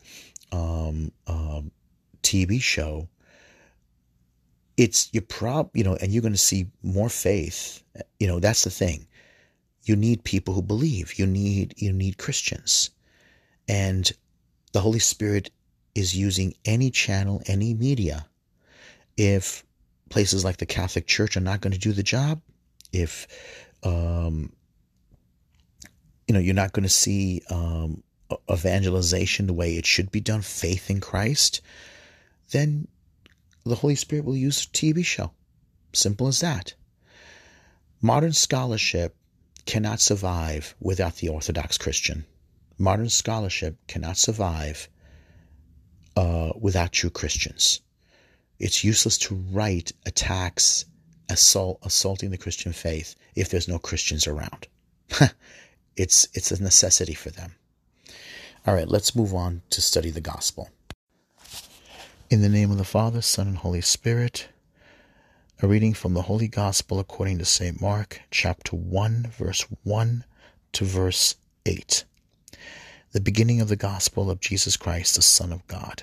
um, 0.53 1.13
um, 1.27 1.71
TV 2.23 2.61
show, 2.61 3.09
it's 4.77 5.09
you 5.13 5.21
prob 5.21 5.71
you 5.75 5.85
know, 5.85 5.97
and 5.97 6.13
you're 6.13 6.23
going 6.23 6.33
to 6.33 6.39
see 6.39 6.67
more 6.83 7.09
faith. 7.09 7.83
You 8.19 8.27
know, 8.27 8.41
that's 8.41 8.65
the 8.65 8.71
thing. 8.71 9.07
You 9.85 9.97
need 9.97 10.25
people 10.25 10.55
who 10.55 10.63
believe. 10.63 11.19
You 11.19 11.27
need 11.27 11.75
you 11.77 11.93
need 11.93 12.19
Christians, 12.19 12.91
and 13.69 14.11
the 14.73 14.81
Holy 14.81 14.99
Spirit 14.99 15.51
is 15.95 16.17
using 16.17 16.55
any 16.65 16.91
channel, 16.91 17.43
any 17.47 17.75
media. 17.75 18.27
If 19.17 19.65
places 20.09 20.45
like 20.45 20.59
the 20.59 20.67
Catholic 20.67 21.07
Church 21.07 21.37
are 21.37 21.41
not 21.41 21.61
going 21.61 21.73
to 21.73 21.79
do 21.79 21.93
the 21.93 22.03
job, 22.03 22.41
if 22.93 23.27
um, 23.83 24.53
you 26.31 26.35
know, 26.35 26.41
you're 26.41 26.55
not 26.55 26.73
going 26.73 26.85
to 26.85 26.89
see 26.89 27.43
um, 27.51 28.05
evangelization 28.51 29.47
the 29.47 29.53
way 29.53 29.77
it 29.77 29.87
should 29.87 30.11
be 30.11 30.21
done, 30.21 30.43
faith 30.43 30.91
in 30.91 31.01
Christ, 31.01 31.61
then 32.51 32.89
the 33.65 33.77
Holy 33.77 33.95
Spirit 33.95 34.25
will 34.25 34.37
use 34.37 34.65
a 34.65 34.69
TV 34.69 35.05
show. 35.05 35.33
Simple 35.93 36.29
as 36.29 36.41
that. 36.41 36.75
Modern 38.01 38.33
scholarship 38.33 39.17
cannot 39.67 40.01
survive 40.01 40.75
without 40.81 41.17
the 41.17 41.29
Orthodox 41.29 41.77
Christian. 41.77 42.25
Modern 42.79 43.09
scholarship 43.09 43.77
cannot 43.87 44.17
survive 44.17 44.89
uh, 46.17 46.53
without 46.59 46.93
true 46.93 47.11
Christians. 47.11 47.81
It's 48.59 48.85
useless 48.85 49.19
to 49.19 49.35
write 49.35 49.93
attacks, 50.07 50.85
assault, 51.29 51.79
assaulting 51.83 52.31
the 52.31 52.39
Christian 52.39 52.73
faith 52.73 53.15
if 53.35 53.49
there's 53.49 53.69
no 53.69 53.79
Christians 53.79 54.27
around. 54.27 54.67
it's 55.97 56.29
it's 56.35 56.53
a 56.53 56.63
necessity 56.63 57.15
for 57.15 57.31
them. 57.31 57.55
All 58.67 58.75
right, 58.75 58.89
let's 58.89 59.17
move 59.17 59.35
on 59.35 59.63
to 59.71 59.81
study 59.81 60.11
the 60.11 60.21
gospel. 60.21 60.69
In 62.29 62.43
the 62.43 62.49
name 62.49 62.71
of 62.71 62.77
the 62.77 62.85
Father, 62.85 63.23
Son, 63.23 63.49
and 63.49 63.57
Holy 63.57 63.81
Spirit, 63.81 64.49
a 65.63 65.67
reading 65.67 65.95
from 65.95 66.13
the 66.13 66.23
Holy 66.23 66.47
Gospel 66.47 67.01
according 67.01 67.39
to 67.39 67.47
St. 67.47 67.81
Mark, 67.81 68.21
chapter 68.31 68.77
1, 68.77 69.33
verse 69.35 69.65
1 69.85 70.25
to 70.73 70.85
verse 70.85 71.37
8. 71.65 72.05
The 73.13 73.21
beginning 73.23 73.63
of 73.63 73.69
the 73.69 73.77
gospel 73.77 74.31
of 74.31 74.41
Jesus 74.41 74.77
Christ, 74.77 75.17
the 75.17 75.23
Son 75.23 75.55
of 75.55 75.67
God. 75.67 76.03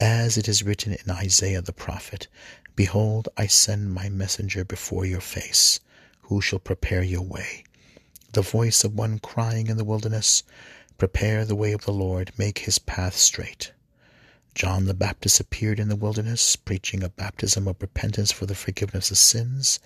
As 0.00 0.38
it 0.38 0.46
is 0.46 0.62
written 0.62 0.92
in 0.92 1.10
Isaiah 1.10 1.62
the 1.62 1.72
prophet, 1.72 2.28
Behold, 2.76 3.28
I 3.36 3.48
send 3.48 3.92
my 3.92 4.08
messenger 4.08 4.64
before 4.64 5.04
your 5.04 5.20
face, 5.20 5.80
who 6.22 6.40
shall 6.40 6.60
prepare 6.60 7.02
your 7.02 7.22
way. 7.22 7.64
The 8.32 8.42
voice 8.42 8.84
of 8.84 8.94
one 8.94 9.18
crying 9.18 9.66
in 9.66 9.76
the 9.76 9.84
wilderness, 9.84 10.44
Prepare 10.98 11.44
the 11.44 11.54
way 11.54 11.72
of 11.72 11.84
the 11.84 11.92
Lord, 11.92 12.32
make 12.38 12.60
his 12.60 12.78
path 12.78 13.16
straight. 13.16 13.72
John 14.54 14.86
the 14.86 14.94
Baptist 14.94 15.38
appeared 15.38 15.78
in 15.78 15.88
the 15.88 15.96
wilderness, 15.96 16.56
preaching 16.56 17.02
a 17.02 17.10
baptism 17.10 17.68
of 17.68 17.76
repentance 17.82 18.32
for 18.32 18.46
the 18.46 18.54
forgiveness 18.54 19.10
of 19.10 19.18
sins, 19.18 19.78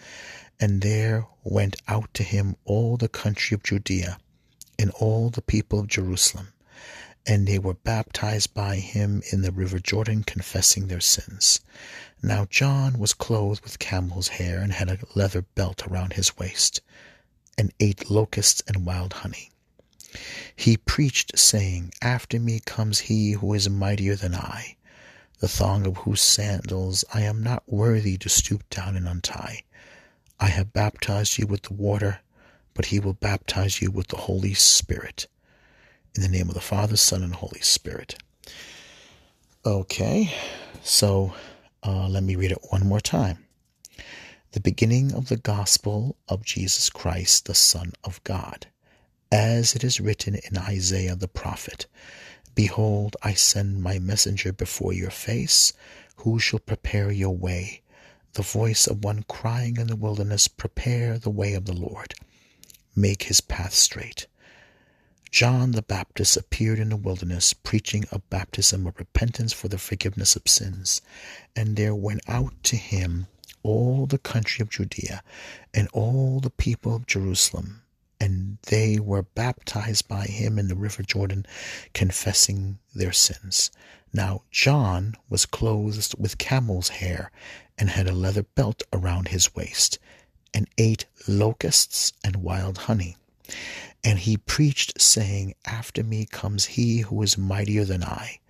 and 0.60 0.82
there 0.82 1.26
went 1.42 1.82
out 1.88 2.14
to 2.14 2.22
him 2.22 2.54
all 2.64 2.96
the 2.96 3.08
country 3.08 3.56
of 3.56 3.64
Judea 3.64 4.18
and 4.78 4.90
all 4.92 5.30
the 5.30 5.42
people 5.42 5.80
of 5.80 5.88
Jerusalem, 5.88 6.52
and 7.26 7.48
they 7.48 7.58
were 7.58 7.74
baptized 7.74 8.54
by 8.54 8.76
him 8.76 9.22
in 9.32 9.42
the 9.42 9.50
river 9.50 9.80
Jordan, 9.80 10.22
confessing 10.22 10.86
their 10.86 11.00
sins. 11.00 11.60
Now 12.22 12.44
John 12.44 13.00
was 13.00 13.14
clothed 13.14 13.64
with 13.64 13.80
camel's 13.80 14.28
hair 14.28 14.60
and 14.60 14.72
had 14.72 14.88
a 14.88 14.98
leather 15.16 15.42
belt 15.42 15.88
around 15.88 16.12
his 16.12 16.38
waist, 16.38 16.80
and 17.58 17.72
ate 17.80 18.08
locusts 18.08 18.62
and 18.68 18.86
wild 18.86 19.14
honey. 19.14 19.50
He 20.56 20.76
preached, 20.76 21.38
saying, 21.38 21.92
After 22.02 22.40
me 22.40 22.60
comes 22.60 23.00
he 23.00 23.32
who 23.32 23.54
is 23.54 23.68
mightier 23.70 24.16
than 24.16 24.34
I, 24.34 24.76
the 25.38 25.48
thong 25.48 25.86
of 25.86 25.98
whose 25.98 26.20
sandals 26.20 27.04
I 27.14 27.22
am 27.22 27.42
not 27.42 27.62
worthy 27.66 28.18
to 28.18 28.28
stoop 28.28 28.68
down 28.70 28.96
and 28.96 29.08
untie. 29.08 29.62
I 30.38 30.48
have 30.48 30.72
baptized 30.72 31.38
you 31.38 31.46
with 31.46 31.62
the 31.62 31.74
water, 31.74 32.20
but 32.74 32.86
he 32.86 32.98
will 32.98 33.14
baptize 33.14 33.80
you 33.80 33.90
with 33.90 34.08
the 34.08 34.16
Holy 34.16 34.54
Spirit. 34.54 35.28
In 36.14 36.22
the 36.22 36.28
name 36.28 36.48
of 36.48 36.54
the 36.54 36.60
Father, 36.60 36.96
Son, 36.96 37.22
and 37.22 37.34
Holy 37.34 37.60
Spirit. 37.60 38.16
Okay, 39.64 40.32
so 40.82 41.34
uh, 41.82 42.08
let 42.08 42.22
me 42.22 42.36
read 42.36 42.52
it 42.52 42.66
one 42.70 42.86
more 42.86 43.00
time. 43.00 43.46
The 44.52 44.60
beginning 44.60 45.12
of 45.12 45.28
the 45.28 45.36
gospel 45.36 46.16
of 46.28 46.44
Jesus 46.44 46.90
Christ, 46.90 47.46
the 47.46 47.54
Son 47.54 47.92
of 48.02 48.22
God, 48.24 48.66
as 49.32 49.74
it 49.74 49.84
is 49.84 50.00
written 50.00 50.34
in 50.34 50.58
Isaiah 50.58 51.16
the 51.16 51.28
prophet 51.28 51.86
Behold, 52.54 53.16
I 53.22 53.34
send 53.34 53.82
my 53.82 53.98
messenger 53.98 54.52
before 54.52 54.92
your 54.92 55.10
face, 55.10 55.72
who 56.16 56.38
shall 56.38 56.58
prepare 56.58 57.10
your 57.10 57.34
way. 57.34 57.82
The 58.32 58.42
voice 58.42 58.86
of 58.86 59.04
one 59.04 59.24
crying 59.28 59.76
in 59.76 59.86
the 59.86 59.96
wilderness, 59.96 60.48
Prepare 60.48 61.18
the 61.18 61.30
way 61.30 61.54
of 61.54 61.64
the 61.64 61.72
Lord, 61.72 62.14
make 62.94 63.24
his 63.24 63.40
path 63.40 63.72
straight. 63.72 64.26
John 65.30 65.70
the 65.70 65.82
Baptist 65.82 66.36
appeared 66.36 66.80
in 66.80 66.88
the 66.88 66.96
wilderness, 66.96 67.52
preaching 67.52 68.04
a 68.10 68.18
baptism 68.18 68.86
of 68.86 68.98
repentance 68.98 69.52
for 69.52 69.68
the 69.68 69.78
forgiveness 69.78 70.34
of 70.34 70.48
sins. 70.48 71.00
And 71.54 71.76
there 71.76 71.94
went 71.94 72.22
out 72.26 72.52
to 72.64 72.76
him 72.76 73.28
all 73.62 74.06
the 74.06 74.18
country 74.18 74.62
of 74.62 74.70
Judea 74.70 75.22
and 75.72 75.88
all 75.92 76.40
the 76.40 76.50
people 76.50 76.96
of 76.96 77.06
Jerusalem. 77.06 77.82
And 78.20 78.58
they 78.66 79.00
were 79.00 79.22
baptized 79.22 80.06
by 80.06 80.24
him 80.24 80.58
in 80.58 80.68
the 80.68 80.76
river 80.76 81.02
Jordan, 81.02 81.46
confessing 81.94 82.78
their 82.94 83.12
sins. 83.12 83.70
Now 84.12 84.42
John 84.50 85.14
was 85.28 85.46
clothed 85.46 86.14
with 86.18 86.38
camel's 86.38 86.88
hair 86.88 87.30
and 87.78 87.90
had 87.90 88.08
a 88.08 88.12
leather 88.12 88.42
belt 88.42 88.82
around 88.92 89.28
his 89.28 89.54
waist, 89.54 89.98
and 90.52 90.68
ate 90.76 91.06
locusts 91.26 92.12
and 92.22 92.36
wild 92.36 92.76
honey. 92.78 93.16
And 94.04 94.18
he 94.18 94.36
preached, 94.36 95.00
saying, 95.00 95.54
After 95.64 96.02
me 96.02 96.26
comes 96.26 96.64
he 96.66 96.98
who 97.00 97.22
is 97.22 97.38
mightier 97.38 97.84
than 97.84 98.04
I, 98.04 98.40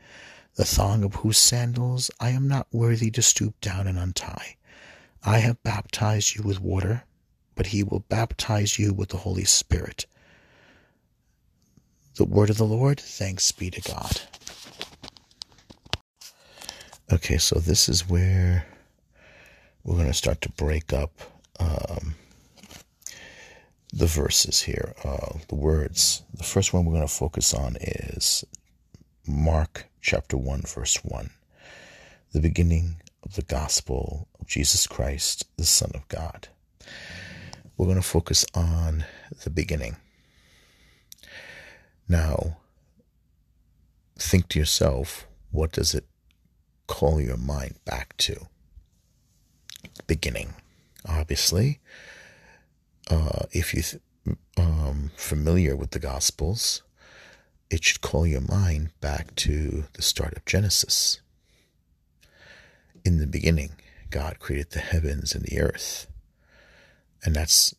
the 0.54 0.64
thong 0.64 1.04
of 1.04 1.16
whose 1.16 1.38
sandals 1.38 2.10
I 2.18 2.30
am 2.30 2.48
not 2.48 2.66
worthy 2.72 3.10
to 3.12 3.22
stoop 3.22 3.60
down 3.60 3.86
and 3.86 3.98
untie. 3.98 4.56
I 5.22 5.38
have 5.38 5.62
baptized 5.62 6.34
you 6.34 6.42
with 6.42 6.60
water, 6.60 7.04
but 7.60 7.66
he 7.66 7.82
will 7.82 8.06
baptize 8.08 8.78
you 8.78 8.90
with 8.90 9.10
the 9.10 9.18
Holy 9.18 9.44
Spirit. 9.44 10.06
The 12.14 12.24
word 12.24 12.48
of 12.48 12.56
the 12.56 12.64
Lord, 12.64 12.98
thanks 12.98 13.52
be 13.52 13.70
to 13.70 13.82
God. 13.82 14.22
Okay, 17.12 17.36
so 17.36 17.58
this 17.58 17.86
is 17.86 18.08
where 18.08 18.64
we're 19.84 19.96
going 19.96 20.06
to 20.06 20.14
start 20.14 20.40
to 20.40 20.48
break 20.52 20.94
up 20.94 21.20
um, 21.58 22.14
the 23.92 24.06
verses 24.06 24.62
here, 24.62 24.94
uh, 25.04 25.34
the 25.48 25.54
words. 25.54 26.22
The 26.32 26.44
first 26.44 26.72
one 26.72 26.86
we're 26.86 26.94
going 26.94 27.06
to 27.06 27.12
focus 27.12 27.52
on 27.52 27.76
is 27.76 28.42
Mark 29.26 29.84
chapter 30.00 30.38
1, 30.38 30.62
verse 30.62 30.96
1. 31.04 31.28
The 32.32 32.40
beginning 32.40 33.02
of 33.22 33.34
the 33.34 33.42
gospel 33.42 34.28
of 34.40 34.46
Jesus 34.46 34.86
Christ, 34.86 35.44
the 35.58 35.66
Son 35.66 35.90
of 35.92 36.08
God. 36.08 36.48
We're 37.80 37.86
going 37.86 37.96
to 37.96 38.02
focus 38.02 38.44
on 38.54 39.06
the 39.42 39.48
beginning. 39.48 39.96
Now, 42.10 42.58
think 44.18 44.48
to 44.48 44.58
yourself, 44.58 45.26
what 45.50 45.72
does 45.72 45.94
it 45.94 46.04
call 46.86 47.22
your 47.22 47.38
mind 47.38 47.76
back 47.86 48.18
to? 48.18 48.48
Beginning. 50.06 50.52
Obviously, 51.08 51.80
uh, 53.08 53.46
if 53.50 53.72
you 53.72 53.80
th- 53.80 54.02
um, 54.58 55.10
familiar 55.16 55.74
with 55.74 55.92
the 55.92 55.98
Gospels, 56.00 56.82
it 57.70 57.82
should 57.82 58.02
call 58.02 58.26
your 58.26 58.42
mind 58.42 58.90
back 59.00 59.34
to 59.36 59.84
the 59.94 60.02
start 60.02 60.36
of 60.36 60.44
Genesis. 60.44 61.22
In 63.06 63.20
the 63.20 63.26
beginning, 63.26 63.70
God 64.10 64.38
created 64.38 64.72
the 64.72 64.80
heavens 64.80 65.34
and 65.34 65.46
the 65.46 65.58
earth. 65.58 66.08
And 67.24 67.34
that's 67.34 67.74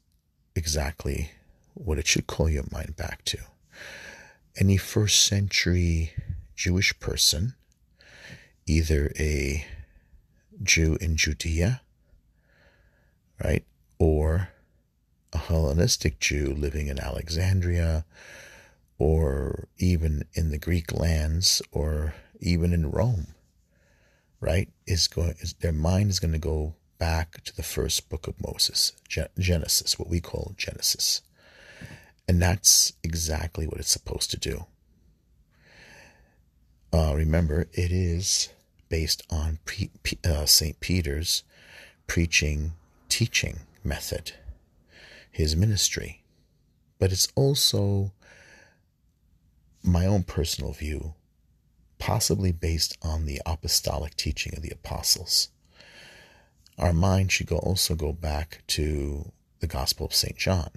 exactly 0.55 1.31
what 1.73 1.97
it 1.97 2.07
should 2.07 2.27
call 2.27 2.49
your 2.49 2.65
mind 2.71 2.95
back 2.95 3.23
to. 3.25 3.37
Any 4.57 4.77
first 4.77 5.25
century 5.25 6.13
Jewish 6.55 6.99
person, 6.99 7.55
either 8.67 9.11
a 9.17 9.65
Jew 10.61 10.97
in 11.01 11.15
Judea, 11.15 11.81
right, 13.43 13.63
or 13.97 14.49
a 15.33 15.37
Hellenistic 15.37 16.19
Jew 16.19 16.53
living 16.53 16.87
in 16.87 16.99
Alexandria 16.99 18.05
or 18.97 19.67
even 19.79 20.25
in 20.33 20.51
the 20.51 20.59
Greek 20.59 20.93
lands 20.93 21.61
or 21.71 22.13
even 22.39 22.73
in 22.73 22.91
Rome, 22.91 23.33
right? 24.39 24.69
Is 24.85 25.07
going 25.07 25.35
is 25.39 25.53
their 25.53 25.71
mind 25.71 26.09
is 26.11 26.19
going 26.19 26.33
to 26.33 26.39
go 26.39 26.75
back 27.01 27.43
to 27.43 27.55
the 27.55 27.63
first 27.63 28.09
book 28.09 28.27
of 28.27 28.35
Moses, 28.39 28.93
Genesis, 29.39 29.97
what 29.97 30.07
we 30.07 30.19
call 30.19 30.53
Genesis. 30.55 31.23
And 32.27 32.39
that's 32.39 32.93
exactly 33.03 33.65
what 33.65 33.79
it's 33.79 33.89
supposed 33.89 34.29
to 34.29 34.39
do. 34.39 34.67
Uh, 36.93 37.15
remember, 37.15 37.61
it 37.73 37.91
is 37.91 38.49
based 38.87 39.23
on 39.31 39.57
uh, 40.23 40.45
St. 40.45 40.79
Peter's 40.79 41.41
preaching, 42.05 42.73
teaching 43.09 43.61
method 43.83 44.33
his 45.31 45.55
ministry. 45.55 46.21
But 46.99 47.11
it's 47.11 47.29
also 47.33 48.11
my 49.81 50.05
own 50.05 50.21
personal 50.21 50.71
view, 50.71 51.15
possibly 51.97 52.51
based 52.51 52.95
on 53.01 53.25
the 53.25 53.41
apostolic 53.43 54.15
teaching 54.15 54.53
of 54.55 54.61
the 54.61 54.69
apostles. 54.69 55.47
Our 56.81 56.93
mind 56.93 57.31
should 57.31 57.45
go 57.45 57.57
also 57.59 57.93
go 57.93 58.11
back 58.11 58.63
to 58.69 59.31
the 59.59 59.67
Gospel 59.67 60.07
of 60.07 60.15
St. 60.15 60.35
John, 60.35 60.71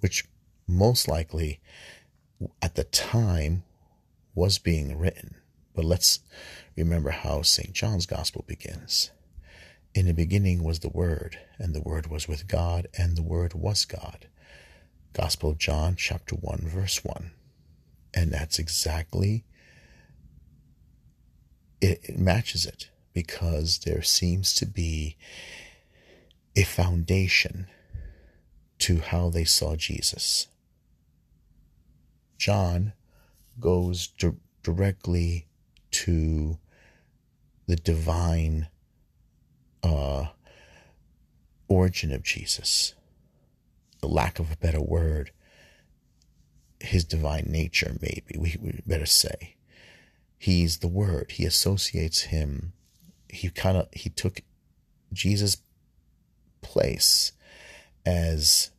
which 0.00 0.24
most 0.66 1.06
likely 1.06 1.60
at 2.60 2.74
the 2.74 2.82
time 2.82 3.62
was 4.34 4.58
being 4.58 4.98
written. 4.98 5.36
But 5.72 5.84
let's 5.84 6.18
remember 6.76 7.10
how 7.10 7.42
St. 7.42 7.72
John's 7.72 8.06
Gospel 8.06 8.44
begins. 8.48 9.12
In 9.94 10.06
the 10.06 10.14
beginning 10.14 10.64
was 10.64 10.80
the 10.80 10.88
Word, 10.88 11.38
and 11.58 11.76
the 11.76 11.82
Word 11.82 12.08
was 12.08 12.26
with 12.26 12.48
God, 12.48 12.88
and 12.98 13.16
the 13.16 13.22
Word 13.22 13.54
was 13.54 13.84
God. 13.84 14.26
Gospel 15.12 15.50
of 15.50 15.58
John, 15.58 15.94
chapter 15.94 16.34
1, 16.34 16.62
verse 16.66 17.04
1. 17.04 17.30
And 18.14 18.32
that's 18.32 18.58
exactly, 18.58 19.44
it, 21.80 22.00
it 22.02 22.18
matches 22.18 22.66
it 22.66 22.88
because 23.12 23.80
there 23.80 24.02
seems 24.02 24.54
to 24.54 24.66
be 24.66 25.16
a 26.56 26.62
foundation 26.62 27.66
to 28.78 28.98
how 28.98 29.30
they 29.30 29.44
saw 29.44 29.76
Jesus. 29.76 30.48
John 32.38 32.92
goes 33.60 34.08
di- 34.08 34.32
directly 34.62 35.46
to 35.92 36.58
the 37.66 37.76
divine 37.76 38.68
uh, 39.82 40.26
origin 41.68 42.12
of 42.12 42.22
Jesus, 42.22 42.94
the 44.00 44.08
lack 44.08 44.38
of 44.38 44.50
a 44.50 44.56
better 44.56 44.80
word, 44.80 45.30
his 46.80 47.04
divine 47.04 47.46
nature, 47.48 47.96
maybe 48.00 48.36
we, 48.36 48.56
we 48.60 48.80
better 48.86 49.06
say. 49.06 49.56
He's 50.42 50.78
the 50.78 50.88
Word. 50.88 51.30
He 51.30 51.44
associates 51.44 52.22
him. 52.22 52.72
He 53.32 53.48
kind 53.48 53.78
of 53.78 53.88
he 53.92 54.10
took 54.10 54.42
Jesus' 55.12 55.56
place 56.60 57.32
as 58.04 58.70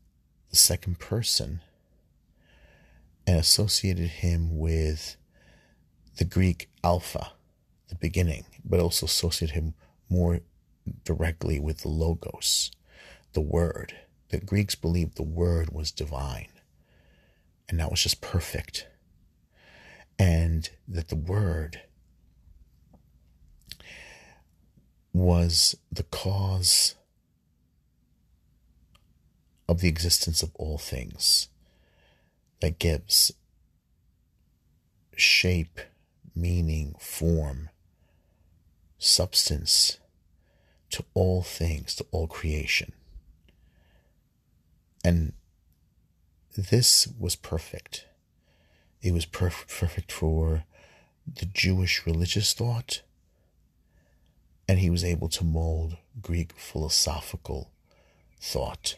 the 0.52 0.56
second 0.56 1.00
person 1.00 1.62
and 3.26 3.38
associated 3.40 4.08
him 4.08 4.58
with 4.58 5.18
the 6.18 6.26
Greek 6.26 6.70
Alpha, 6.84 7.32
the 7.88 7.96
beginning, 7.96 8.46
but 8.64 8.80
also 8.80 9.08
associated 9.08 9.56
him 9.56 9.74
more 10.10 10.42
directly 11.04 11.60
with 11.60 11.80
the 11.80 11.90
Logos, 11.90 12.72
the 13.34 13.42
Word. 13.42 13.96
The 14.30 14.38
Greeks 14.40 14.76
believed 14.76 15.16
the 15.16 15.24
Word 15.24 15.74
was 15.74 15.92
divine, 15.92 16.50
and 17.68 17.80
that 17.80 17.90
was 17.90 18.04
just 18.04 18.22
perfect. 18.22 18.88
And 20.20 20.70
that 20.88 21.10
the 21.10 21.16
Word 21.16 21.82
was 25.14 25.76
the 25.92 26.04
cause 26.04 26.96
of 29.70 29.80
the 29.80 29.88
existence 29.88 30.42
of 30.42 30.52
all 30.56 30.78
things 30.78 31.48
that 32.60 32.80
gives 32.80 33.32
shape, 35.16 35.80
meaning, 36.36 36.96
form, 37.00 37.70
substance 38.98 40.00
to 40.90 41.04
all 41.14 41.44
things, 41.44 41.96
to 41.96 42.06
all 42.12 42.28
creation. 42.28 42.94
And 45.04 45.34
this 46.56 47.08
was 47.20 47.36
perfect. 47.36 48.06
It 49.02 49.14
was 49.14 49.26
perf- 49.26 49.68
perfect 49.80 50.12
for 50.12 50.64
the 51.26 51.46
Jewish 51.46 52.06
religious 52.06 52.54
thought, 52.54 53.02
and 54.68 54.80
he 54.80 54.90
was 54.90 55.04
able 55.04 55.30
to 55.30 55.44
mold 55.44 55.98
Greek 56.22 56.54
philosophical 56.54 57.72
thought. 58.40 58.98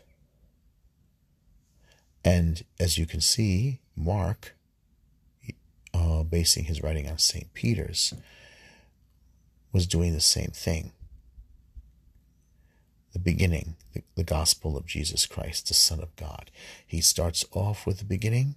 And 2.24 2.64
as 2.80 2.98
you 2.98 3.06
can 3.06 3.22
see, 3.22 3.80
Mark, 3.96 4.56
uh, 5.94 6.24
basing 6.24 6.66
his 6.66 6.82
writing 6.82 7.08
on 7.08 7.18
St. 7.18 7.54
Peter's, 7.54 8.14
was 9.72 9.86
doing 9.86 10.14
the 10.14 10.22
same 10.22 10.52
thing. 10.54 10.92
The 13.14 13.20
beginning, 13.20 13.76
the, 13.94 14.02
the 14.16 14.24
gospel 14.24 14.78
of 14.78 14.86
Jesus 14.86 15.26
Christ, 15.26 15.68
the 15.68 15.74
Son 15.74 16.00
of 16.00 16.16
God. 16.16 16.50
He 16.86 17.02
starts 17.02 17.46
off 17.52 17.86
with 17.86 18.00
the 18.00 18.06
beginning 18.06 18.56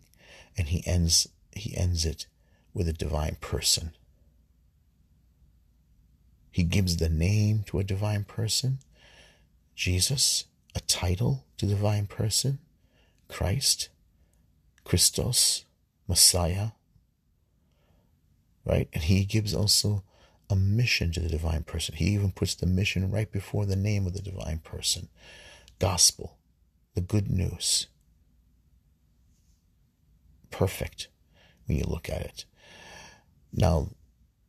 and 0.57 0.69
he 0.69 0.83
ends 0.87 1.29
he 1.53 1.77
ends 1.77 2.05
it 2.05 2.27
with 2.73 2.89
a 2.89 2.93
divine 2.93 3.37
person. 3.41 3.93
He 6.59 6.65
gives 6.65 6.97
the 6.97 7.09
name 7.09 7.63
to 7.69 7.79
a 7.79 7.85
divine 7.85 8.25
person, 8.25 8.81
Jesus, 9.77 10.47
a 10.75 10.81
title 10.81 11.45
to 11.57 11.67
the 11.67 11.77
divine 11.77 12.09
person, 12.09 12.59
Christ, 13.29 13.91
Christos, 14.83 15.67
Messiah, 16.09 16.71
right? 18.65 18.89
And 18.93 19.05
he 19.05 19.25
gives 19.25 19.55
also 19.55 20.03
a 20.51 20.57
mission 20.57 21.13
to 21.13 21.21
the 21.21 21.29
divine 21.29 21.63
person. 21.63 21.95
He 21.95 22.07
even 22.07 22.33
puts 22.33 22.57
the 22.57 22.67
mission 22.67 23.09
right 23.09 23.31
before 23.31 23.65
the 23.65 23.77
name 23.77 24.05
of 24.05 24.15
the 24.15 24.21
divine 24.21 24.59
person. 24.59 25.09
Gospel, 25.79 26.39
the 26.97 27.01
good 27.01 27.31
news. 27.31 27.87
Perfect 30.51 31.07
when 31.67 31.79
you 31.79 31.85
look 31.87 32.11
at 32.11 32.23
it. 32.23 32.45
Now, 33.53 33.91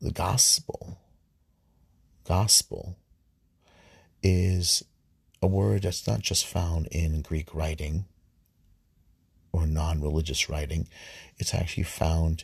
the 0.02 0.10
gospel, 0.10 0.98
gospel 2.30 2.96
is 4.22 4.86
a 5.42 5.48
word 5.48 5.82
that's 5.82 6.06
not 6.06 6.22
just 6.22 6.46
found 6.46 6.86
in 6.92 7.24
Greek 7.24 7.56
writing 7.56 8.06
or 9.52 9.66
non 9.66 10.00
religious 10.00 10.48
writing, 10.48 10.88
it's 11.40 11.56
actually 11.56 11.84
found 11.84 12.44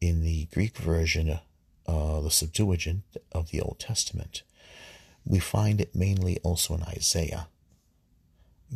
in 0.00 0.22
the 0.22 0.46
Greek 0.46 0.78
version, 0.78 1.38
uh, 1.86 2.20
the 2.20 2.30
Septuagint 2.30 3.02
of 3.30 3.50
the 3.50 3.60
Old 3.60 3.78
Testament. 3.78 4.42
We 5.26 5.40
find 5.40 5.78
it 5.78 5.94
mainly 5.94 6.38
also 6.42 6.74
in 6.74 6.82
Isaiah. 6.84 7.48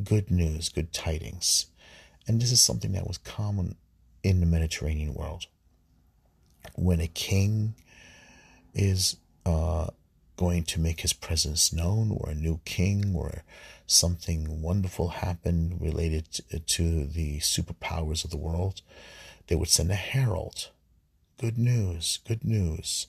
Good 0.04 0.30
news, 0.30 0.68
good 0.68 0.92
tidings. 0.92 1.66
And 2.28 2.42
this 2.42 2.52
is 2.52 2.60
something 2.60 2.92
that 2.92 3.06
was 3.06 3.16
common 3.16 3.76
in 4.22 4.40
the 4.40 4.46
Mediterranean 4.46 5.14
world. 5.14 5.46
When 6.74 7.00
a 7.00 7.06
king 7.06 7.74
is 8.74 9.16
uh, 9.46 9.88
going 10.42 10.64
to 10.64 10.80
make 10.80 11.02
his 11.02 11.12
presence 11.12 11.72
known, 11.72 12.10
or 12.10 12.30
a 12.30 12.34
new 12.34 12.58
king, 12.64 13.14
or 13.14 13.44
something 13.86 14.60
wonderful 14.60 15.08
happened 15.08 15.80
related 15.80 16.26
to 16.66 17.06
the 17.06 17.38
superpowers 17.38 18.24
of 18.24 18.30
the 18.32 18.44
world, 18.48 18.82
they 19.46 19.54
would 19.54 19.68
send 19.68 19.90
a 19.92 19.94
herald. 19.94 20.70
Good 21.38 21.58
news, 21.58 22.18
good 22.26 22.44
news. 22.44 23.06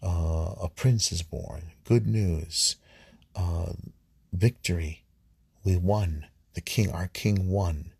Uh, 0.00 0.54
a 0.62 0.68
prince 0.68 1.10
is 1.10 1.22
born. 1.22 1.72
Good 1.84 2.06
news. 2.06 2.76
Uh, 3.34 3.72
victory. 4.32 5.02
We 5.64 5.76
won. 5.76 6.26
The 6.54 6.60
king, 6.60 6.88
our 6.92 7.08
king 7.08 7.50
won. 7.50 7.92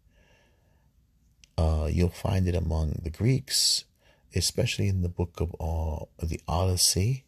Uh, 1.59 1.88
you'll 1.90 2.09
find 2.28 2.46
it 2.46 2.54
among 2.54 3.00
the 3.02 3.11
Greeks, 3.11 3.85
especially 4.35 4.87
in 4.87 5.02
the 5.02 5.09
book 5.09 5.40
of 5.40 5.48
uh, 5.61 6.04
the 6.24 6.40
Odyssey. 6.46 7.24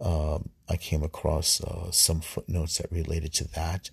Um, 0.00 0.50
I 0.68 0.76
came 0.76 1.02
across 1.02 1.60
uh, 1.62 1.90
some 1.90 2.20
footnotes 2.20 2.78
that 2.78 2.92
related 2.92 3.32
to 3.34 3.48
that 3.54 3.90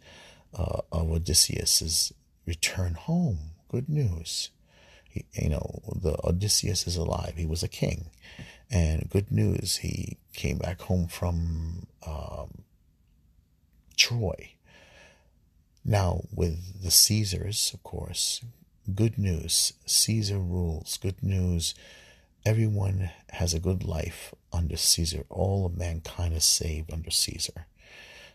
uh, 0.54 0.82
of 0.92 1.12
Odysseus's 1.12 2.14
return 2.46 2.96
home. 2.96 3.52
Good 3.70 3.90
news. 3.90 4.50
He, 5.10 5.26
you 5.34 5.50
know, 5.50 5.82
the 5.96 6.18
Odysseus 6.26 6.86
is 6.88 6.98
alive. 6.98 7.34
He 7.38 7.46
was 7.46 7.64
a 7.64 7.68
king, 7.68 8.08
and 8.70 9.10
good 9.10 9.32
news. 9.32 9.78
He 9.78 10.18
came 10.34 10.58
back 10.58 10.82
home 10.82 11.08
from 11.08 11.88
um, 12.06 12.64
Troy. 13.96 14.52
Now, 15.84 16.22
with 16.34 16.82
the 16.84 16.92
Caesars, 16.92 17.72
of 17.74 17.84
course, 17.84 18.42
good 18.94 19.18
news. 19.18 19.74
Caesar 19.86 20.40
rules. 20.40 20.98
Good 20.98 21.22
news. 21.24 21.76
Everyone 22.46 23.10
has 23.32 23.56
a 23.56 23.60
good 23.60 23.84
life 23.84 24.32
under 24.54 24.78
Caesar. 24.78 25.26
All 25.32 25.66
of 25.66 25.76
mankind 25.76 26.36
is 26.36 26.46
saved 26.46 26.94
under 26.94 27.10
Caesar. 27.10 27.66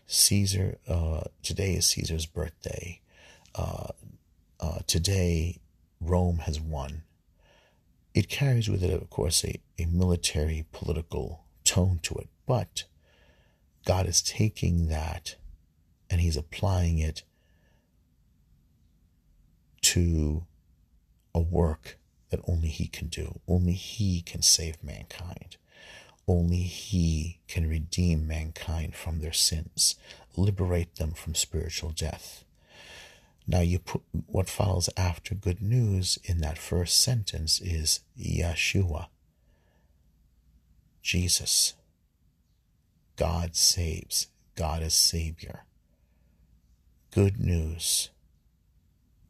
Caesar, 0.05 0.79
uh, 0.85 1.21
today 1.41 1.75
is 1.75 1.85
Caesar's 1.85 2.25
birthday. 2.25 2.99
Uh, 3.55 3.87
uh, 4.59 4.79
today, 4.85 5.59
Rome 6.01 6.39
has 6.39 6.59
won. 6.59 7.03
It 8.13 8.27
carries 8.27 8.69
with 8.69 8.83
it, 8.83 8.91
of 8.91 9.09
course, 9.09 9.45
a, 9.45 9.61
a 9.79 9.85
military 9.85 10.65
political 10.73 11.45
tone 11.63 12.01
to 12.03 12.15
it, 12.15 12.27
but 12.45 12.83
God 13.85 14.07
is 14.07 14.21
taking 14.21 14.89
that 14.89 15.35
and 16.09 16.19
He's 16.19 16.35
applying 16.35 16.99
it 16.99 17.23
to 19.83 20.43
a 21.33 21.39
work 21.39 21.97
that 22.31 22.41
only 22.47 22.69
He 22.69 22.87
can 22.87 23.07
do. 23.07 23.39
Only 23.47 23.73
He 23.73 24.21
can 24.21 24.41
save 24.41 24.83
mankind. 24.83 25.57
Only 26.27 26.63
He 26.63 27.39
can 27.47 27.69
redeem 27.69 28.27
mankind 28.27 28.95
from 28.95 29.19
their 29.19 29.33
sins, 29.33 29.95
liberate 30.35 30.95
them 30.95 31.11
from 31.11 31.35
spiritual 31.35 31.91
death. 31.91 32.43
Now, 33.47 33.59
you 33.59 33.79
put 33.79 34.01
what 34.27 34.49
follows 34.49 34.89
after 34.95 35.35
good 35.35 35.61
news 35.61 36.17
in 36.23 36.39
that 36.39 36.57
first 36.57 37.01
sentence 37.01 37.59
is 37.59 37.99
Yeshua, 38.17 39.07
Jesus. 41.01 41.73
God 43.17 43.55
saves, 43.55 44.27
God 44.55 44.81
is 44.81 44.93
Savior. 44.93 45.65
Good 47.11 47.39
news. 47.39 48.09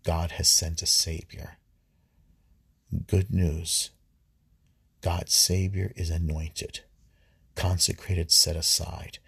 God 0.04 0.32
has 0.32 0.48
sent 0.48 0.82
a 0.82 0.86
Savior. 0.86 1.58
Good 3.08 3.34
news. 3.34 3.92
God's 5.02 5.34
Savior 5.34 5.92
is 5.96 6.10
anointed 6.10 6.82
consecrated, 7.56 8.32
set 8.32 8.56
aside. 8.56 9.20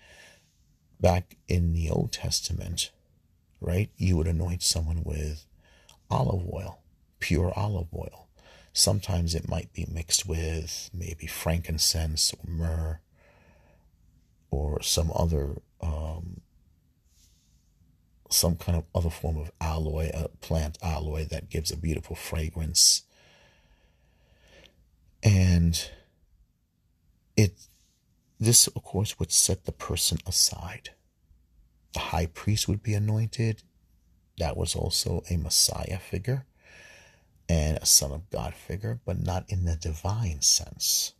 Back 0.99 1.37
in 1.47 1.73
the 1.73 1.89
Old 1.89 2.11
Testament, 2.11 2.91
right, 3.59 3.89
you 3.97 4.17
would 4.17 4.27
anoint 4.27 4.63
someone 4.63 5.03
with 5.03 5.45
olive 6.09 6.47
oil, 6.51 6.79
pure 7.19 7.53
olive 7.55 7.93
oil. 7.93 8.27
Sometimes 8.71 9.35
it 9.35 9.49
might 9.49 9.71
be 9.73 9.85
mixed 9.91 10.27
with 10.27 10.89
maybe 10.93 11.27
frankincense 11.27 12.33
or 12.33 12.49
myrrh 12.49 12.99
or 14.49 14.81
some 14.81 15.11
other, 15.13 15.57
um, 15.81 16.41
some 18.29 18.55
kind 18.55 18.77
of 18.77 18.85
other 18.95 19.11
form 19.11 19.37
of 19.37 19.51
alloy, 19.61 20.09
a 20.13 20.29
plant 20.29 20.77
alloy 20.81 21.25
that 21.25 21.49
gives 21.49 21.71
a 21.71 21.77
beautiful 21.77 22.15
fragrance. 22.15 23.03
And 25.23 25.89
it 27.37 27.53
this, 28.39 28.67
of 28.67 28.83
course, 28.83 29.17
would 29.19 29.31
set 29.31 29.65
the 29.65 29.71
person 29.71 30.17
aside. 30.27 30.89
The 31.93 31.99
high 31.99 32.25
priest 32.25 32.67
would 32.67 32.83
be 32.83 32.93
anointed. 32.93 33.63
That 34.37 34.57
was 34.57 34.75
also 34.75 35.23
a 35.29 35.37
Messiah 35.37 35.99
figure 35.99 36.45
and 37.47 37.77
a 37.77 37.85
Son 37.85 38.11
of 38.11 38.29
God 38.29 38.53
figure, 38.53 38.99
but 39.05 39.19
not 39.21 39.45
in 39.47 39.65
the 39.65 39.75
divine 39.75 40.41
sense. 40.41 41.13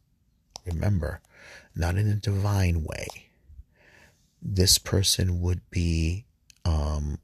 remember, 0.65 1.21
not 1.75 1.97
in 1.97 2.07
a 2.07 2.15
divine 2.15 2.83
way. 2.83 3.07
This 4.41 4.77
person 4.77 5.41
would 5.41 5.61
be 5.69 6.25
um, 6.65 7.19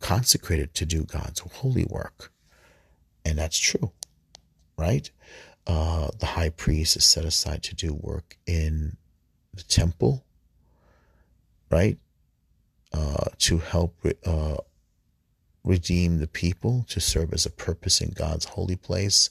consecrated 0.00 0.74
to 0.74 0.86
do 0.86 1.04
God's 1.04 1.40
holy 1.40 1.84
work. 1.84 2.32
And 3.24 3.38
that's 3.38 3.58
true, 3.58 3.92
right? 4.76 5.10
Uh, 5.66 6.08
the 6.18 6.26
high 6.26 6.50
priest 6.50 6.96
is 6.96 7.04
set 7.04 7.24
aside 7.24 7.62
to 7.62 7.74
do 7.74 7.94
work 7.94 8.36
in 8.46 8.96
the 9.54 9.62
temple, 9.62 10.24
right? 11.70 11.98
Uh, 12.92 13.26
to 13.38 13.58
help 13.58 13.96
uh, 14.26 14.56
redeem 15.64 16.18
the 16.18 16.26
people, 16.26 16.84
to 16.88 17.00
serve 17.00 17.32
as 17.32 17.46
a 17.46 17.50
purpose 17.50 18.00
in 18.00 18.10
God's 18.10 18.44
holy 18.44 18.76
place. 18.76 19.30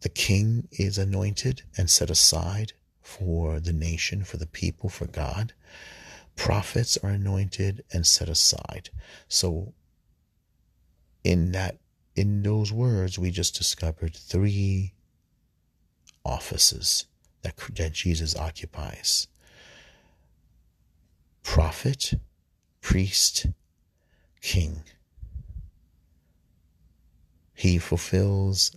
The 0.00 0.08
king 0.08 0.68
is 0.72 0.98
anointed 0.98 1.62
and 1.76 1.88
set 1.88 2.10
aside 2.10 2.72
for 3.00 3.60
the 3.60 3.72
nation, 3.72 4.24
for 4.24 4.36
the 4.36 4.46
people, 4.46 4.88
for 4.88 5.06
God. 5.06 5.52
Prophets 6.34 6.98
are 7.02 7.10
anointed 7.10 7.84
and 7.92 8.06
set 8.06 8.28
aside. 8.28 8.90
So, 9.28 9.74
in 11.22 11.52
that, 11.52 11.78
in 12.16 12.42
those 12.42 12.72
words, 12.72 13.18
we 13.18 13.30
just 13.30 13.56
discovered 13.56 14.16
three 14.16 14.92
offices 16.24 17.06
that, 17.42 17.56
that 17.74 17.92
Jesus 17.92 18.36
occupies 18.36 19.26
prophet, 21.42 22.14
priest, 22.80 23.46
king. 24.40 24.82
He 27.54 27.78
fulfills 27.78 28.74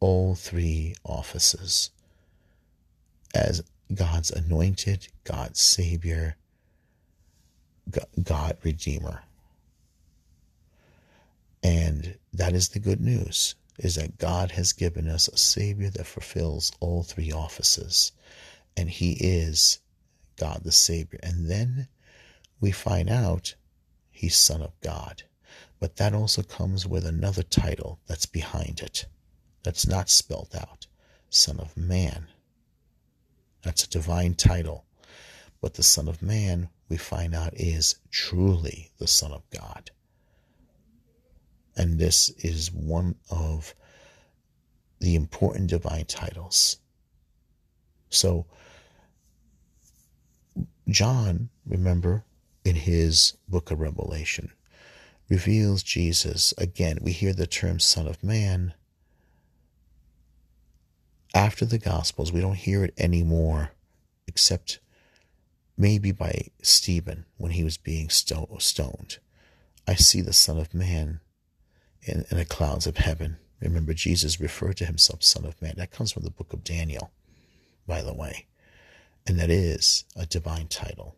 all 0.00 0.34
three 0.34 0.94
offices 1.04 1.90
as 3.34 3.62
God's 3.94 4.30
anointed, 4.30 5.08
God's 5.24 5.60
Savior, 5.60 6.36
God 8.22 8.56
Redeemer. 8.62 9.22
And 11.62 12.18
that 12.32 12.52
is 12.52 12.68
the 12.68 12.78
good 12.78 13.00
news 13.00 13.54
is 13.78 13.94
that 13.94 14.18
God 14.18 14.50
has 14.52 14.72
given 14.72 15.08
us 15.08 15.28
a 15.28 15.36
Savior 15.36 15.88
that 15.90 16.06
fulfills 16.06 16.72
all 16.80 17.02
three 17.02 17.32
offices. 17.32 18.12
And 18.76 18.90
He 18.90 19.12
is 19.12 19.78
God 20.36 20.62
the 20.64 20.72
Savior. 20.72 21.20
And 21.22 21.48
then 21.48 21.88
we 22.60 22.72
find 22.72 23.08
out 23.08 23.54
He's 24.10 24.36
Son 24.36 24.62
of 24.62 24.78
God. 24.80 25.22
But 25.78 25.96
that 25.96 26.12
also 26.12 26.42
comes 26.42 26.86
with 26.86 27.06
another 27.06 27.44
title 27.44 28.00
that's 28.08 28.26
behind 28.26 28.80
it, 28.80 29.06
that's 29.62 29.86
not 29.86 30.10
spelled 30.10 30.54
out 30.58 30.86
Son 31.30 31.60
of 31.60 31.76
Man. 31.76 32.26
That's 33.62 33.84
a 33.84 33.88
divine 33.88 34.34
title. 34.34 34.84
But 35.60 35.74
the 35.74 35.82
Son 35.82 36.08
of 36.08 36.22
Man, 36.22 36.68
we 36.88 36.96
find 36.96 37.34
out, 37.34 37.54
is 37.54 37.96
truly 38.10 38.90
the 38.98 39.06
Son 39.06 39.32
of 39.32 39.48
God. 39.50 39.90
And 41.78 41.96
this 41.96 42.30
is 42.38 42.72
one 42.72 43.14
of 43.30 43.72
the 44.98 45.14
important 45.14 45.70
divine 45.70 46.06
titles. 46.06 46.78
So, 48.10 48.46
John, 50.88 51.50
remember, 51.64 52.24
in 52.64 52.74
his 52.74 53.34
book 53.48 53.70
of 53.70 53.78
Revelation, 53.78 54.50
reveals 55.28 55.84
Jesus. 55.84 56.52
Again, 56.58 56.98
we 57.00 57.12
hear 57.12 57.32
the 57.32 57.46
term 57.46 57.78
Son 57.78 58.08
of 58.08 58.24
Man. 58.24 58.74
After 61.32 61.64
the 61.64 61.78
Gospels, 61.78 62.32
we 62.32 62.40
don't 62.40 62.54
hear 62.54 62.82
it 62.82 62.94
anymore, 62.98 63.70
except 64.26 64.80
maybe 65.76 66.10
by 66.10 66.48
Stephen 66.60 67.24
when 67.36 67.52
he 67.52 67.62
was 67.62 67.76
being 67.76 68.08
stoned. 68.08 69.18
I 69.86 69.94
see 69.94 70.22
the 70.22 70.32
Son 70.32 70.58
of 70.58 70.74
Man 70.74 71.20
in, 72.08 72.24
in 72.30 72.38
the 72.38 72.44
clouds 72.44 72.86
of 72.86 72.96
heaven. 72.96 73.36
Remember, 73.60 73.92
Jesus 73.92 74.40
referred 74.40 74.76
to 74.78 74.86
himself 74.86 75.22
Son 75.22 75.44
of 75.44 75.60
Man. 75.60 75.74
That 75.76 75.90
comes 75.90 76.12
from 76.12 76.22
the 76.22 76.30
book 76.30 76.52
of 76.52 76.64
Daniel, 76.64 77.10
by 77.86 78.02
the 78.02 78.14
way. 78.14 78.46
And 79.26 79.38
that 79.38 79.50
is 79.50 80.04
a 80.16 80.26
divine 80.26 80.68
title. 80.68 81.16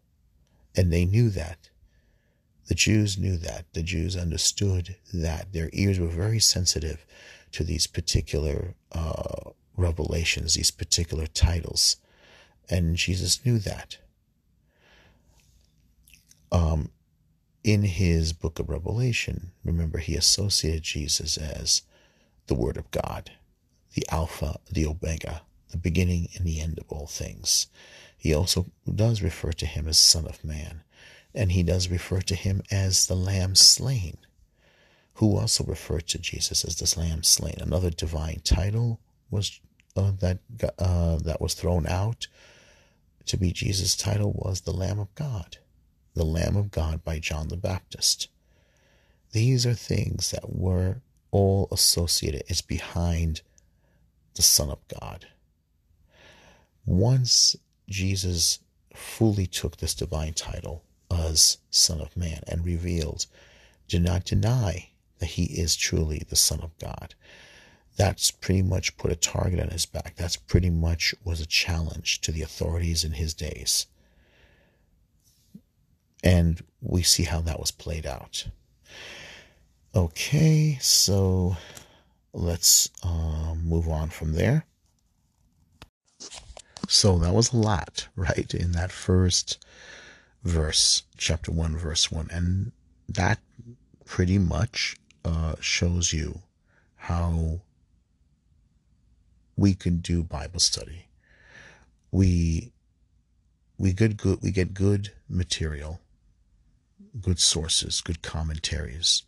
And 0.77 0.93
they 0.93 1.05
knew 1.05 1.31
that. 1.31 1.69
The 2.69 2.75
Jews 2.75 3.19
knew 3.19 3.37
that. 3.39 3.67
The 3.73 3.83
Jews 3.83 4.17
understood 4.17 4.97
that. 5.13 5.53
Their 5.53 5.71
ears 5.73 5.99
were 5.99 6.09
very 6.09 6.41
sensitive 6.41 7.05
to 7.53 7.65
these 7.65 7.87
particular 7.87 8.75
uh, 8.93 9.51
revelations, 9.77 10.55
these 10.55 10.71
particular 10.71 11.27
titles. 11.27 11.97
And 12.69 12.97
Jesus 12.97 13.45
knew 13.45 13.59
that. 13.59 13.99
Um, 16.53 16.91
in 17.63 17.83
his 17.83 18.33
book 18.33 18.59
of 18.59 18.69
Revelation, 18.69 19.53
remember, 19.65 19.99
he 19.99 20.17
associated 20.17 20.83
Jesus 20.83 21.37
as 21.37 21.83
the 22.47 22.55
Word 22.55 22.77
of 22.77 22.91
God, 22.91 23.33
the 23.95 24.07
Alpha, 24.11 24.59
the 24.71 24.87
Omega, 24.87 25.43
the 25.71 25.77
beginning 25.77 26.29
and 26.37 26.45
the 26.45 26.61
end 26.61 26.79
of 26.79 26.87
all 26.89 27.07
things. 27.07 27.67
He 28.17 28.35
also 28.35 28.67
does 28.93 29.23
refer 29.23 29.53
to 29.53 29.67
him 29.67 29.89
as 29.89 29.99
Son 29.99 30.27
of 30.27 30.45
Man 30.45 30.83
and 31.35 31.53
he 31.53 31.63
does 31.63 31.89
refer 31.89 32.21
to 32.21 32.35
him 32.35 32.63
as 32.71 33.07
the 33.07 33.15
lamb 33.15 33.55
slain, 33.55 34.17
who 35.15 35.37
also 35.37 35.65
referred 35.65 36.07
to 36.09 36.19
Jesus 36.19 36.65
as 36.65 36.77
the 36.77 37.01
lamb 37.01 37.23
slain. 37.23 37.57
Another 37.61 37.91
divine 37.91 38.41
title 38.43 39.01
was 39.31 39.61
uh, 39.97 40.13
that 40.21 40.39
uh, 40.79 41.17
that 41.19 41.41
was 41.41 41.55
thrown 41.55 41.87
out 41.87 42.27
to 43.27 43.37
be 43.37 43.53
Jesus' 43.53 43.97
title 43.97 44.33
was 44.33 44.63
the 44.63 44.73
Lamb 44.73 44.99
of 44.99 45.15
God, 45.15 45.59
the 46.21 46.27
Lamb 46.27 46.55
of 46.55 46.71
God 46.71 47.03
by 47.03 47.19
John 47.19 47.49
the 47.49 47.57
Baptist. 47.57 48.29
These 49.33 49.65
are 49.65 49.73
things 49.73 50.31
that 50.33 50.55
were 50.55 51.01
all 51.31 51.67
associated. 51.73 52.43
It's 52.47 52.61
behind 52.61 53.41
the 54.35 54.43
Son 54.43 54.69
of 54.69 54.87
God. 55.01 55.29
Once 56.85 57.57
Jesus 57.89 58.59
fully 58.95 59.47
took 59.47 59.79
this 59.79 59.95
divine 59.95 60.35
title, 60.35 60.85
as 61.11 61.57
Son 61.71 62.03
of 62.03 62.15
Man 62.15 62.43
and 62.47 62.67
revealed, 62.67 63.25
do 63.89 63.99
not 63.99 64.27
deny 64.27 64.91
that 65.21 65.27
he 65.27 65.45
is 65.45 65.75
truly 65.75 66.23
the 66.29 66.37
Son 66.37 66.61
of 66.61 66.77
God. 66.77 67.15
That's 67.97 68.31
pretty 68.31 68.61
much 68.61 68.99
put 68.99 69.11
a 69.11 69.17
target 69.17 69.59
on 69.59 69.71
his 69.71 69.87
back. 69.87 70.17
That's 70.17 70.37
pretty 70.37 70.69
much 70.69 71.15
was 71.25 71.41
a 71.41 71.47
challenge 71.47 72.21
to 72.21 72.31
the 72.31 72.43
authorities 72.43 73.05
in 73.05 73.13
his 73.13 73.33
days. 73.33 73.87
And 76.23 76.63
we 76.81 77.03
see 77.03 77.25
how 77.25 77.41
that 77.41 77.61
was 77.61 77.71
played 77.71 78.07
out. 78.07 78.47
Okay, 79.95 80.79
so 80.81 81.57
let's 82.33 82.91
uh, 83.03 83.55
move 83.55 83.89
on 83.89 84.11
from 84.11 84.35
there. 84.35 84.67
So 86.89 87.19
that 87.19 87.35
was 87.35 87.53
a 87.53 87.57
lot, 87.57 88.09
right? 88.17 88.53
In 88.55 88.73
that 88.73 88.93
first 88.93 89.65
verse, 90.45 91.03
chapter 91.17 91.51
1, 91.51 91.77
verse 91.77 92.11
1. 92.11 92.29
And 92.31 92.73
that 93.09 93.39
pretty 94.05 94.39
much 94.39 94.97
uh, 95.25 95.55
shows 95.61 96.13
you 96.13 96.41
how 96.97 97.61
we 99.57 99.75
can 99.75 99.99
do 99.99 100.23
Bible 100.23 100.61
study. 100.61 101.07
We 102.11 102.73
we 103.79 103.93
get 103.93 104.17
good 104.17 104.43
we 104.43 104.51
get 104.51 104.75
good 104.75 105.13
material, 105.29 106.01
good 107.21 107.39
sources, 107.39 108.01
good 108.01 108.23
commentaries. 108.23 109.23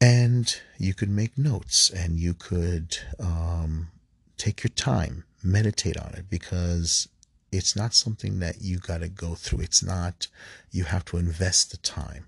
And 0.00 0.60
you 0.78 0.94
could 0.94 1.10
make 1.10 1.38
notes 1.38 1.88
and 1.90 2.18
you 2.18 2.34
could 2.34 2.98
um, 3.20 3.88
take 4.36 4.64
your 4.64 4.70
time, 4.70 5.24
meditate 5.42 5.96
on 5.96 6.14
it 6.14 6.28
because 6.28 7.08
it's 7.52 7.76
not 7.76 7.94
something 7.94 8.40
that 8.40 8.62
you 8.62 8.78
got 8.78 9.00
to 9.02 9.08
go 9.08 9.34
through. 9.34 9.60
It's 9.60 9.82
not, 9.82 10.26
you 10.70 10.84
have 10.84 11.04
to 11.06 11.18
invest 11.18 11.70
the 11.70 11.76
time. 11.76 12.26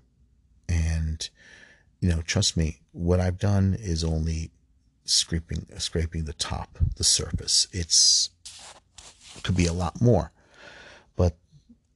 And, 0.69 1.27
you 1.99 2.09
know, 2.09 2.21
trust 2.21 2.55
me, 2.55 2.79
what 2.91 3.19
I've 3.19 3.39
done 3.39 3.75
is 3.77 4.03
only 4.03 4.51
scraping, 5.03 5.65
scraping 5.77 6.25
the 6.25 6.33
top, 6.33 6.77
the 6.95 7.03
surface. 7.03 7.67
It's, 7.71 8.29
could 9.43 9.57
be 9.57 9.67
a 9.67 9.73
lot 9.73 10.01
more. 10.01 10.31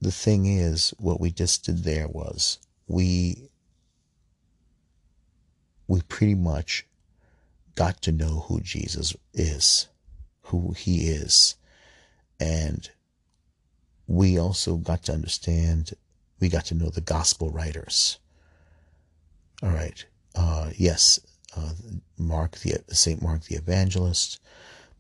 The 0.02 0.12
thing 0.12 0.46
is, 0.46 0.94
what 0.98 1.20
we 1.20 1.32
just 1.32 1.66
did 1.66 1.84
there 1.84 2.08
was 2.08 2.60
we, 2.88 3.50
we 5.88 6.02
pretty 6.04 6.36
much 6.36 6.86
got 7.76 8.02
to 8.04 8.12
know 8.12 8.46
who 8.48 8.62
Jesus 8.62 9.16
is, 9.34 9.88
who 10.44 10.74
he 10.74 11.10
is. 11.10 11.56
And 12.40 12.90
we 14.08 14.40
also 14.40 14.76
got 14.76 15.04
to 15.04 15.14
understand, 15.14 15.94
we 16.40 16.50
got 16.50 16.66
to 16.66 16.76
know 16.76 16.90
the 16.90 17.02
gospel 17.02 17.52
writers. 17.52 18.20
All 19.62 19.70
right. 19.70 20.06
Uh, 20.36 20.70
yes, 20.78 21.20
uh, 21.56 21.72
Mark 22.18 22.58
the 22.60 22.82
Saint 22.90 23.22
Mark 23.22 23.44
the 23.44 23.56
Evangelist. 23.56 24.40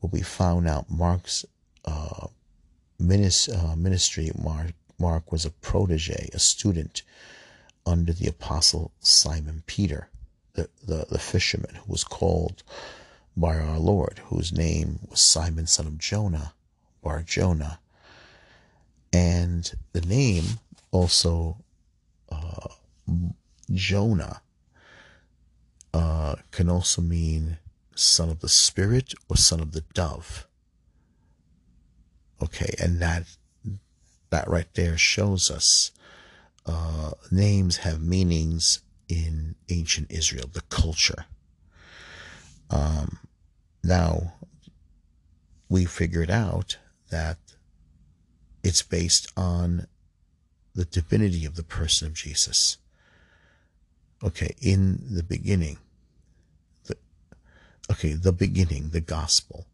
But 0.01 0.11
we 0.11 0.21
found 0.21 0.67
out 0.67 0.89
Mark's 0.89 1.45
uh, 1.85 2.27
ministry, 2.99 4.31
Mark, 4.41 4.71
Mark 4.99 5.31
was 5.31 5.45
a 5.45 5.51
protege, 5.51 6.29
a 6.33 6.39
student 6.39 7.01
under 7.85 8.13
the 8.13 8.27
apostle 8.27 8.91
Simon 8.99 9.63
Peter, 9.65 10.09
the, 10.53 10.69
the, 10.85 11.05
the 11.09 11.19
fisherman 11.19 11.75
who 11.75 11.91
was 11.91 12.03
called 12.03 12.63
by 13.35 13.57
our 13.57 13.79
Lord, 13.79 14.19
whose 14.25 14.51
name 14.51 14.99
was 15.09 15.21
Simon, 15.21 15.65
son 15.65 15.87
of 15.87 15.97
Jonah, 15.97 16.53
Bar 17.01 17.23
Jonah. 17.23 17.79
And 19.13 19.71
the 19.93 20.01
name 20.01 20.43
also, 20.91 21.57
uh, 22.29 22.67
Jonah, 23.71 24.41
uh, 25.93 26.35
can 26.51 26.69
also 26.69 27.01
mean 27.01 27.57
son 27.95 28.29
of 28.29 28.39
the 28.41 28.49
spirit 28.49 29.13
or 29.27 29.37
son 29.37 29.59
of 29.59 29.71
the 29.71 29.83
dove. 29.93 30.47
Okay, 32.41 32.73
and 32.79 32.99
that 32.99 33.23
that 34.29 34.47
right 34.47 34.71
there 34.73 34.97
shows 34.97 35.49
us 35.49 35.91
uh, 36.65 37.11
names 37.31 37.77
have 37.77 38.01
meanings 38.01 38.81
in 39.07 39.55
ancient 39.69 40.11
Israel, 40.11 40.49
the 40.51 40.61
culture. 40.69 41.25
Um, 42.69 43.19
now, 43.83 44.33
we 45.67 45.85
figured 45.85 46.29
out 46.29 46.77
that 47.09 47.37
it's 48.63 48.83
based 48.83 49.31
on 49.35 49.87
the 50.75 50.85
divinity 50.85 51.45
of 51.45 51.55
the 51.55 51.63
person 51.63 52.07
of 52.07 52.13
Jesus. 52.13 52.77
Okay, 54.23 54.53
in 54.61 55.01
the 55.09 55.23
beginning, 55.23 55.77
the, 56.85 56.97
okay, 57.91 58.13
the 58.13 58.33
beginning, 58.33 58.89
the 58.89 59.01
gospel, 59.01 59.65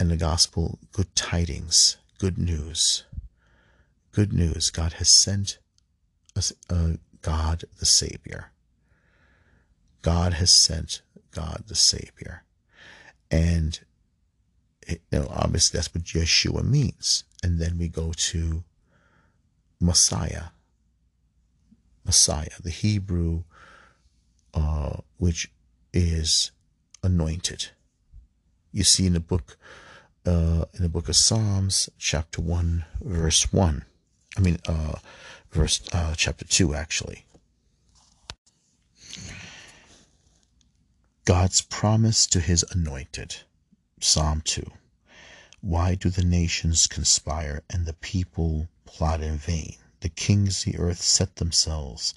and 0.00 0.10
the 0.10 0.16
gospel, 0.16 0.78
good 0.92 1.14
tidings, 1.14 1.96
good 2.18 2.38
news, 2.38 3.04
good 4.18 4.32
news. 4.32 4.70
God 4.70 4.94
has 4.94 5.08
sent 5.08 5.60
us, 6.34 6.52
uh, 6.68 6.94
God 7.22 7.62
the 7.78 7.86
Savior. 7.86 8.50
God 10.02 10.32
has 10.32 10.50
sent 10.50 11.02
God 11.30 11.62
the 11.68 11.76
Savior. 11.76 12.42
And 13.30 13.78
it, 14.82 15.02
you 15.12 15.20
know, 15.20 15.28
obviously 15.30 15.78
that's 15.78 15.94
what 15.94 16.02
Yeshua 16.02 16.64
means. 16.64 17.22
And 17.44 17.60
then 17.60 17.78
we 17.78 17.86
go 17.86 18.12
to 18.12 18.64
Messiah. 19.80 20.46
Messiah, 22.04 22.58
the 22.60 22.70
Hebrew, 22.70 23.44
uh, 24.52 24.96
which 25.18 25.48
is 25.92 26.50
anointed. 27.04 27.68
You 28.72 28.82
see 28.82 29.06
in 29.06 29.12
the 29.12 29.20
book, 29.20 29.56
uh, 30.26 30.64
in 30.74 30.82
the 30.82 30.88
book 30.88 31.08
of 31.08 31.14
Psalms, 31.14 31.88
chapter 31.98 32.42
one, 32.42 32.84
verse 33.00 33.52
one. 33.52 33.84
I 34.38 34.40
mean, 34.40 34.58
uh, 34.68 34.94
verse 35.50 35.80
uh, 35.92 36.14
chapter 36.16 36.44
two, 36.44 36.72
actually. 36.72 37.24
God's 41.24 41.60
promise 41.60 42.24
to 42.28 42.40
his 42.40 42.64
anointed. 42.70 43.38
Psalm 44.00 44.42
2. 44.42 44.70
Why 45.60 45.96
do 45.96 46.08
the 46.08 46.24
nations 46.24 46.86
conspire 46.86 47.64
and 47.68 47.84
the 47.84 47.94
people 47.94 48.68
plot 48.86 49.20
in 49.20 49.38
vain? 49.38 49.76
The 50.00 50.08
kings 50.08 50.64
of 50.64 50.72
the 50.72 50.78
earth 50.78 51.02
set 51.02 51.36
themselves, 51.36 52.14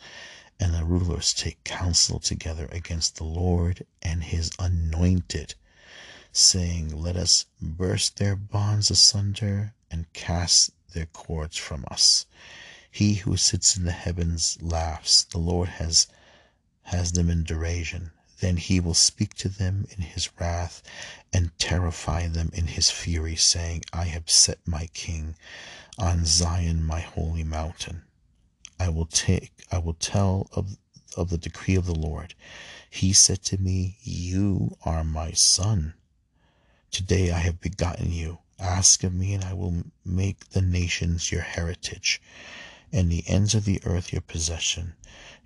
and 0.60 0.76
the 0.76 0.86
rulers 0.86 1.34
take 1.34 1.64
counsel 1.64 2.20
together 2.20 2.68
against 2.72 3.16
the 3.16 3.24
Lord 3.24 3.84
and 4.04 4.24
his 4.24 4.52
anointed, 4.60 5.56
saying, 6.32 6.96
Let 6.96 7.18
us 7.18 7.48
burst 7.60 8.18
their 8.18 8.36
bonds 8.36 8.92
asunder 8.92 9.74
and 9.90 10.14
cast 10.14 10.70
their 10.94 11.08
cords 11.08 11.58
from 11.58 11.86
us. 11.90 12.26
He 12.90 13.16
who 13.16 13.38
sits 13.38 13.78
in 13.78 13.86
the 13.86 13.92
heavens 13.92 14.58
laughs. 14.62 15.24
The 15.24 15.38
Lord 15.38 15.70
has 15.70 16.08
has 16.84 17.14
them 17.14 17.30
in 17.30 17.44
derision. 17.44 18.12
Then 18.42 18.58
he 18.58 18.80
will 18.80 18.96
speak 18.96 19.36
to 19.36 19.50
them 19.50 19.86
in 19.92 20.02
his 20.02 20.30
wrath 20.40 20.82
and 21.32 21.58
terrify 21.60 22.28
them 22.28 22.50
in 22.54 22.68
his 22.68 22.90
fury, 22.90 23.36
saying, 23.36 23.84
I 23.94 24.06
have 24.06 24.30
set 24.30 24.68
my 24.68 24.88
king 24.88 25.36
on 25.98 26.26
Zion, 26.26 26.84
my 26.84 27.00
holy 27.00 27.44
mountain. 27.44 28.04
I 28.80 28.90
will 28.90 29.06
take, 29.06 29.66
I 29.72 29.78
will 29.78 29.94
tell 29.94 30.50
of, 30.54 30.78
of 31.16 31.30
the 31.30 31.38
decree 31.38 31.76
of 31.76 31.86
the 31.86 31.96
Lord. 31.96 32.34
He 32.90 33.14
said 33.14 33.44
to 33.44 33.58
me, 33.58 33.98
You 34.02 34.76
are 34.84 35.04
my 35.04 35.32
son. 35.32 35.94
Today 36.90 37.32
I 37.32 37.38
have 37.38 37.62
begotten 37.62 38.12
you. 38.12 38.40
Ask 38.62 39.04
of 39.04 39.12
me, 39.12 39.34
and 39.34 39.44
I 39.44 39.54
will 39.54 39.86
make 40.06 40.52
the 40.52 40.62
nations 40.62 41.32
your 41.32 41.42
heritage, 41.42 42.22
and 42.92 43.12
the 43.12 43.28
ends 43.28 43.56
of 43.56 43.66
the 43.66 43.82
earth 43.86 44.14
your 44.14 44.22
possession. 44.22 44.94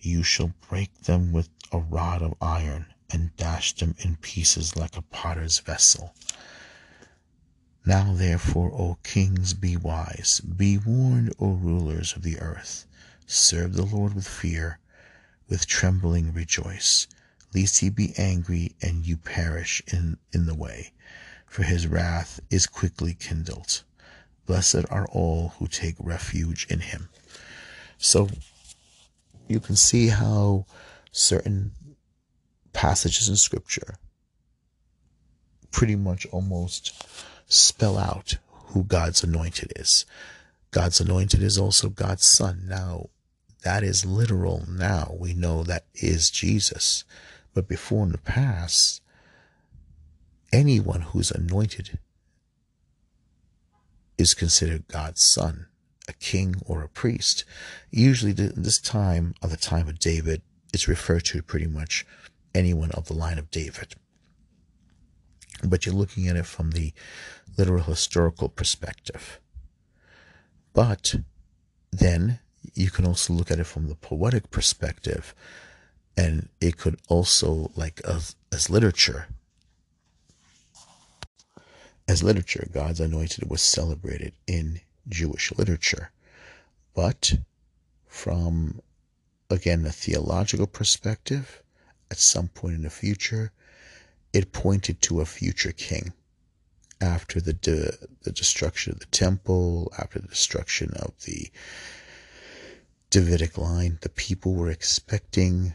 You 0.01 0.21
shall 0.21 0.54
break 0.67 1.04
them 1.04 1.32
with 1.32 1.47
a 1.71 1.78
rod 1.80 2.21
of 2.21 2.36
iron 2.41 2.93
and 3.10 3.34
dash 3.38 3.73
them 3.73 3.95
in 3.99 4.17
pieces 4.17 4.75
like 4.75 4.97
a 4.97 5.01
potter's 5.01 5.60
vessel. 5.60 6.13
Now 7.86 8.13
therefore, 8.13 8.73
O 8.73 8.97
kings, 9.04 9.54
be 9.54 9.78
wise, 9.78 10.41
be 10.41 10.78
warned, 10.78 11.34
O 11.39 11.51
rulers 11.54 12.13
of 12.17 12.21
the 12.21 12.39
earth. 12.39 12.86
Serve 13.25 13.75
the 13.75 13.86
Lord 13.86 14.13
with 14.13 14.28
fear, 14.28 14.80
with 15.47 15.67
trembling 15.67 16.34
rejoice, 16.34 17.08
lest 17.54 17.80
he 17.80 17.89
be 17.89 18.13
angry 18.17 18.75
and 18.82 19.06
you 19.06 19.15
perish 19.15 19.82
in, 19.88 20.17
in 20.34 20.47
the 20.47 20.56
way, 20.56 20.91
for 21.56 21.63
his 21.63 21.88
wrath 21.88 22.41
is 22.50 22.68
quickly 22.68 23.13
kindled. 23.13 23.84
Blessed 24.46 24.84
are 24.89 25.08
all 25.13 25.54
who 25.58 25.68
take 25.68 25.96
refuge 26.02 26.68
in 26.70 26.82
him. 26.82 27.08
So 27.98 28.28
you 29.48 29.62
can 29.62 29.78
see 29.78 30.10
how 30.10 30.65
certain 31.13 31.72
passages 32.74 33.30
in 33.30 33.38
scripture 33.38 33.96
pretty 35.72 35.96
much 35.96 36.26
almost 36.26 36.91
spell 37.48 37.98
out 37.98 38.36
who 38.52 38.84
God's 38.84 39.24
anointed 39.24 39.72
is. 39.78 40.06
God's 40.72 41.00
anointed 41.00 41.41
is 41.41 41.58
also 41.58 41.88
God's 41.88 42.28
son. 42.28 42.65
Now, 42.68 43.12
that 43.63 43.82
is 43.82 44.04
literal 44.04 44.65
now. 44.68 45.15
We 45.18 45.34
know 45.34 45.63
that 45.63 45.86
is 45.94 46.30
Jesus. 46.30 47.06
But 47.54 47.70
before 47.70 48.04
in 48.04 48.12
the 48.12 48.18
past, 48.18 49.02
anyone 50.56 51.02
who's 51.02 51.32
anointed 51.32 52.00
is 54.18 54.34
considered 54.34 54.88
God's 54.88 55.22
son 55.22 55.68
a 56.08 56.13
king 56.13 56.56
or 56.65 56.84
a 56.84 56.89
priest. 56.89 57.44
Usually, 57.89 58.32
this 58.32 58.80
time, 58.80 59.34
of 59.41 59.50
the 59.50 59.58
time 59.58 59.88
of 59.88 59.98
David, 59.98 60.44
it's 60.72 60.88
referred 60.88 61.26
to 61.26 61.41
pretty 61.41 61.65
much 61.65 62.06
anyone 62.54 62.91
of 62.91 63.08
the 63.08 63.13
line 63.13 63.39
of 63.39 63.50
David. 63.50 63.96
But 65.63 65.86
you're 65.86 65.96
looking 65.96 66.28
at 66.28 66.36
it 66.36 66.46
from 66.46 66.72
the 66.72 66.94
literal 67.58 67.84
historical 67.84 68.50
perspective. 68.50 69.39
But 70.74 71.15
then 71.91 72.39
you 72.76 72.91
can 72.91 73.06
also 73.06 73.34
look 73.34 73.50
at 73.50 73.60
it 73.60 73.63
from 73.65 73.88
the 73.88 73.96
poetic 73.96 74.52
perspective, 74.52 75.34
and 76.15 76.50
it 76.62 76.78
could 76.78 77.00
also, 77.08 77.72
like 77.76 78.00
as, 78.06 78.36
as 78.52 78.70
literature, 78.70 79.28
as 82.08 82.24
literature, 82.24 82.68
God's 82.72 83.00
anointed 83.00 83.50
was 83.50 83.62
celebrated 83.62 84.34
in 84.48 84.82
Jewish 85.08 85.52
literature. 85.58 86.12
But 86.94 87.39
from, 88.08 88.82
again, 89.50 89.86
a 89.86 89.91
theological 89.91 90.68
perspective, 90.68 91.62
at 92.12 92.18
some 92.18 92.48
point 92.48 92.76
in 92.76 92.84
the 92.84 92.89
future, 92.89 93.52
it 94.34 94.51
pointed 94.51 95.01
to 95.01 95.22
a 95.22 95.26
future 95.26 95.72
king. 95.72 96.14
After 97.01 97.41
the, 97.41 97.53
de- 97.53 97.97
the 98.22 98.32
destruction 98.32 98.93
of 98.93 98.99
the 98.99 99.06
temple, 99.08 99.91
after 99.97 100.20
the 100.20 100.28
destruction 100.28 100.91
of 100.95 101.12
the 101.26 101.51
Davidic 103.10 103.58
line, 103.58 103.97
the 104.01 104.10
people 104.10 104.56
were 104.56 104.70
expecting 104.70 105.74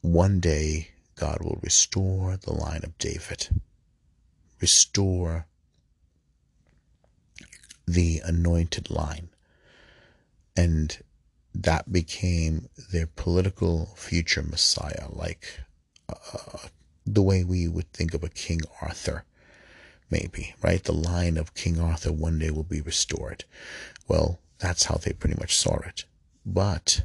one 0.00 0.40
day 0.40 0.88
God 1.14 1.38
will 1.42 1.58
restore 1.62 2.36
the 2.36 2.52
line 2.52 2.82
of 2.84 2.96
David, 2.98 3.48
restore 4.60 5.46
the 7.86 8.20
anointed 8.24 8.90
line. 8.90 9.28
And 10.56 10.98
that 11.54 11.92
became 11.92 12.68
their 12.92 13.06
political 13.06 13.94
future 13.96 14.42
messiah, 14.42 15.06
like 15.10 15.60
uh, 16.08 16.58
the 17.06 17.22
way 17.22 17.44
we 17.44 17.68
would 17.68 17.92
think 17.92 18.14
of 18.14 18.22
a 18.22 18.28
King 18.28 18.60
Arthur, 18.82 19.24
maybe, 20.10 20.54
right? 20.62 20.82
The 20.82 20.92
line 20.92 21.36
of 21.36 21.54
King 21.54 21.80
Arthur 21.80 22.12
one 22.12 22.38
day 22.38 22.50
will 22.50 22.64
be 22.64 22.80
restored. 22.80 23.44
Well, 24.06 24.40
that's 24.58 24.84
how 24.84 24.96
they 24.96 25.12
pretty 25.12 25.36
much 25.38 25.56
saw 25.56 25.76
it. 25.78 26.04
But 26.44 27.02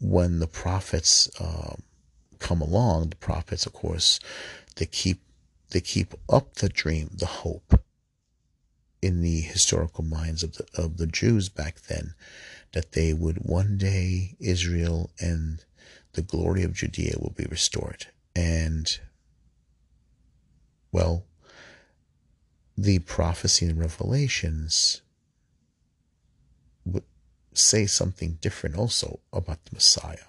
when 0.00 0.38
the 0.38 0.46
prophets 0.46 1.30
uh, 1.40 1.76
come 2.38 2.60
along, 2.60 3.10
the 3.10 3.16
prophets, 3.16 3.66
of 3.66 3.72
course, 3.72 4.20
they 4.76 4.86
keep 4.86 5.20
they 5.70 5.80
keep 5.80 6.14
up 6.28 6.54
the 6.54 6.68
dream, 6.68 7.10
the 7.12 7.26
hope 7.26 7.80
in 9.02 9.20
the 9.20 9.40
historical 9.40 10.04
minds 10.04 10.42
of 10.42 10.54
the 10.54 10.66
of 10.76 10.96
the 10.96 11.06
Jews 11.06 11.48
back 11.48 11.80
then 11.82 12.14
that 12.72 12.92
they 12.92 13.12
would 13.12 13.38
one 13.38 13.76
day 13.78 14.36
Israel 14.40 15.10
and 15.20 15.64
the 16.12 16.22
glory 16.22 16.62
of 16.62 16.74
Judea 16.74 17.16
will 17.18 17.34
be 17.36 17.46
restored. 17.46 18.06
And 18.34 18.98
well, 20.90 21.24
the 22.76 23.00
prophecy 23.00 23.66
and 23.66 23.78
revelations 23.78 25.02
would 26.84 27.04
say 27.52 27.86
something 27.86 28.38
different 28.40 28.76
also 28.76 29.20
about 29.32 29.64
the 29.64 29.74
Messiah. 29.74 30.26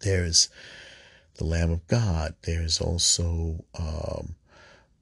There's 0.00 0.48
the 1.34 1.44
Lamb 1.44 1.70
of 1.70 1.86
God. 1.86 2.34
There's 2.42 2.80
also 2.80 3.64
um, 3.78 4.34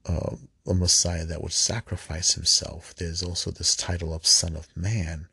uh, 0.05 0.35
a 0.67 0.73
Messiah 0.73 1.25
that 1.25 1.41
would 1.41 1.53
sacrifice 1.53 2.33
himself. 2.33 2.93
There's 2.95 3.23
also 3.23 3.51
this 3.51 3.75
title 3.75 4.13
of 4.13 4.25
Son 4.25 4.55
of 4.55 4.67
Man, 4.75 5.27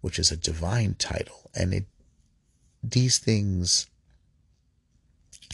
which 0.00 0.18
is 0.18 0.30
a 0.30 0.36
divine 0.36 0.94
title. 0.98 1.50
And 1.54 1.72
it, 1.72 1.86
these 2.82 3.18
things, 3.18 3.86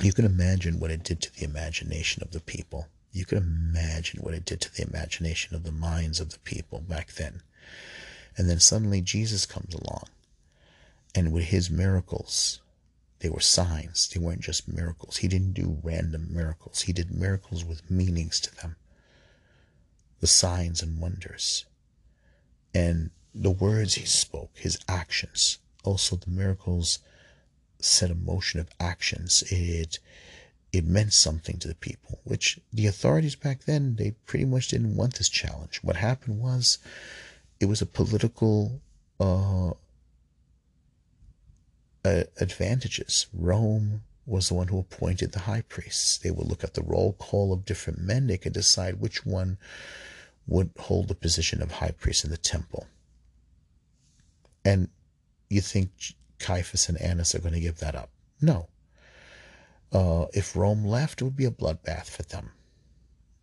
you 0.02 0.12
can 0.12 0.24
imagine 0.24 0.80
what 0.80 0.90
it 0.90 1.04
did 1.04 1.20
to 1.22 1.34
the 1.34 1.44
imagination 1.44 2.22
of 2.22 2.32
the 2.32 2.40
people. 2.40 2.88
You 3.12 3.24
can 3.26 3.38
imagine 3.38 4.20
what 4.22 4.34
it 4.34 4.44
did 4.44 4.60
to 4.62 4.74
the 4.74 4.86
imagination 4.88 5.54
of 5.54 5.64
the 5.64 5.72
minds 5.72 6.18
of 6.18 6.30
the 6.30 6.38
people 6.40 6.80
back 6.80 7.12
then. 7.12 7.42
And 8.36 8.48
then 8.48 8.60
suddenly 8.60 9.02
Jesus 9.02 9.44
comes 9.46 9.74
along. 9.74 10.04
And 11.14 11.30
with 11.30 11.44
his 11.44 11.70
miracles, 11.70 12.61
they 13.22 13.30
were 13.30 13.40
signs. 13.40 14.08
They 14.08 14.18
weren't 14.18 14.40
just 14.40 14.66
miracles. 14.66 15.18
He 15.18 15.28
didn't 15.28 15.52
do 15.52 15.78
random 15.84 16.26
miracles. 16.34 16.82
He 16.82 16.92
did 16.92 17.12
miracles 17.12 17.64
with 17.64 17.88
meanings 17.88 18.40
to 18.40 18.54
them. 18.56 18.74
The 20.18 20.26
signs 20.26 20.82
and 20.82 21.00
wonders. 21.00 21.64
And 22.74 23.10
the 23.32 23.50
words 23.50 23.94
he 23.94 24.06
spoke, 24.06 24.50
his 24.56 24.76
actions. 24.88 25.58
Also 25.84 26.16
the 26.16 26.30
miracles 26.30 26.98
set 27.78 28.10
a 28.10 28.16
motion 28.16 28.58
of 28.58 28.68
actions. 28.80 29.44
It 29.50 30.00
it 30.72 30.84
meant 30.84 31.12
something 31.12 31.58
to 31.58 31.68
the 31.68 31.74
people, 31.76 32.18
which 32.24 32.58
the 32.72 32.86
authorities 32.86 33.36
back 33.36 33.64
then, 33.64 33.96
they 33.96 34.12
pretty 34.26 34.46
much 34.46 34.68
didn't 34.68 34.96
want 34.96 35.14
this 35.14 35.28
challenge. 35.28 35.78
What 35.82 35.96
happened 35.96 36.40
was 36.40 36.78
it 37.60 37.66
was 37.66 37.82
a 37.82 37.86
political 37.86 38.80
uh, 39.20 39.72
uh, 42.04 42.24
advantages. 42.40 43.26
Rome 43.32 44.02
was 44.26 44.48
the 44.48 44.54
one 44.54 44.68
who 44.68 44.78
appointed 44.78 45.32
the 45.32 45.40
high 45.40 45.62
priests. 45.62 46.18
They 46.18 46.30
would 46.30 46.46
look 46.46 46.64
at 46.64 46.74
the 46.74 46.82
roll 46.82 47.14
call 47.14 47.52
of 47.52 47.64
different 47.64 48.00
men. 48.00 48.26
They 48.26 48.38
could 48.38 48.52
decide 48.52 49.00
which 49.00 49.26
one 49.26 49.58
would 50.46 50.70
hold 50.78 51.08
the 51.08 51.14
position 51.14 51.62
of 51.62 51.72
high 51.72 51.92
priest 51.92 52.24
in 52.24 52.30
the 52.30 52.36
temple. 52.36 52.86
And 54.64 54.88
you 55.48 55.60
think 55.60 55.90
Caiaphas 56.38 56.88
and 56.88 57.00
Annas 57.00 57.34
are 57.34 57.40
going 57.40 57.54
to 57.54 57.60
give 57.60 57.78
that 57.78 57.94
up? 57.94 58.10
No. 58.40 58.68
Uh, 59.92 60.26
if 60.32 60.56
Rome 60.56 60.84
left, 60.84 61.20
it 61.20 61.24
would 61.24 61.36
be 61.36 61.44
a 61.44 61.50
bloodbath 61.50 62.06
for 62.06 62.22
them. 62.22 62.50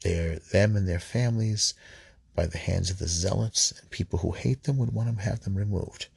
They're, 0.02 0.40
them 0.40 0.76
and 0.76 0.88
their 0.88 1.00
families, 1.00 1.74
by 2.36 2.48
the 2.48 2.58
hands 2.58 2.90
of 2.90 3.00
the 3.00 3.08
zealots 3.08 3.74
and 3.80 3.90
people 3.90 4.20
who 4.20 4.32
hate 4.32 4.64
them, 4.64 4.78
would 4.78 4.94
want 4.94 5.16
to 5.16 5.24
have 5.24 5.42
them 5.42 5.56
removed. 5.56 6.08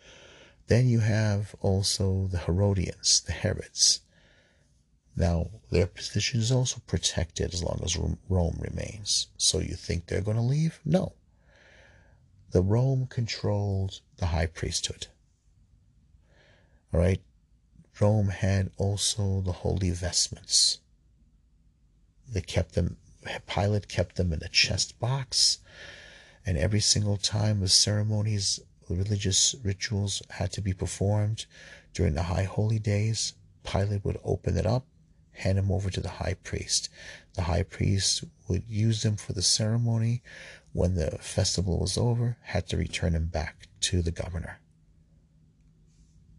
Then 0.68 0.88
you 0.88 1.00
have 1.00 1.54
also 1.60 2.28
the 2.28 2.38
Herodians, 2.38 3.20
the 3.20 3.32
Herods. 3.32 4.00
Now, 5.16 5.50
their 5.70 5.86
position 5.86 6.40
is 6.40 6.50
also 6.50 6.80
protected 6.86 7.52
as 7.52 7.62
long 7.62 7.80
as 7.84 7.98
Rome 8.28 8.58
remains. 8.60 9.28
So 9.36 9.58
you 9.58 9.74
think 9.74 10.06
they're 10.06 10.22
going 10.22 10.36
to 10.36 10.42
leave? 10.42 10.80
No. 10.84 11.12
The 12.52 12.62
Rome 12.62 13.06
controlled 13.06 14.00
the 14.16 14.26
high 14.26 14.46
priesthood. 14.46 15.08
All 16.92 17.00
right. 17.00 17.20
Rome 18.00 18.28
had 18.28 18.70
also 18.78 19.40
the 19.42 19.52
holy 19.52 19.90
vestments. 19.90 20.78
They 22.28 22.40
kept 22.40 22.74
them, 22.74 22.96
Pilate 23.46 23.88
kept 23.88 24.16
them 24.16 24.32
in 24.32 24.42
a 24.42 24.48
chest 24.48 24.98
box. 24.98 25.58
And 26.44 26.56
every 26.56 26.80
single 26.80 27.18
time 27.18 27.60
the 27.60 27.68
ceremonies 27.68 28.60
religious 28.92 29.54
rituals 29.62 30.22
had 30.30 30.52
to 30.52 30.60
be 30.60 30.72
performed 30.72 31.46
during 31.94 32.14
the 32.14 32.24
high 32.24 32.44
holy 32.44 32.78
days, 32.78 33.34
Pilate 33.64 34.04
would 34.04 34.18
open 34.24 34.56
it 34.56 34.66
up, 34.66 34.86
hand 35.32 35.58
them 35.58 35.70
over 35.70 35.90
to 35.90 36.00
the 36.00 36.08
high 36.08 36.34
priest. 36.42 36.88
The 37.34 37.42
high 37.42 37.62
priest 37.62 38.24
would 38.48 38.64
use 38.68 39.02
them 39.02 39.16
for 39.16 39.32
the 39.32 39.42
ceremony. 39.42 40.22
When 40.72 40.94
the 40.94 41.18
festival 41.20 41.78
was 41.78 41.98
over, 41.98 42.36
had 42.42 42.66
to 42.68 42.76
return 42.76 43.12
them 43.12 43.26
back 43.26 43.68
to 43.82 44.02
the 44.02 44.10
governor. 44.10 44.60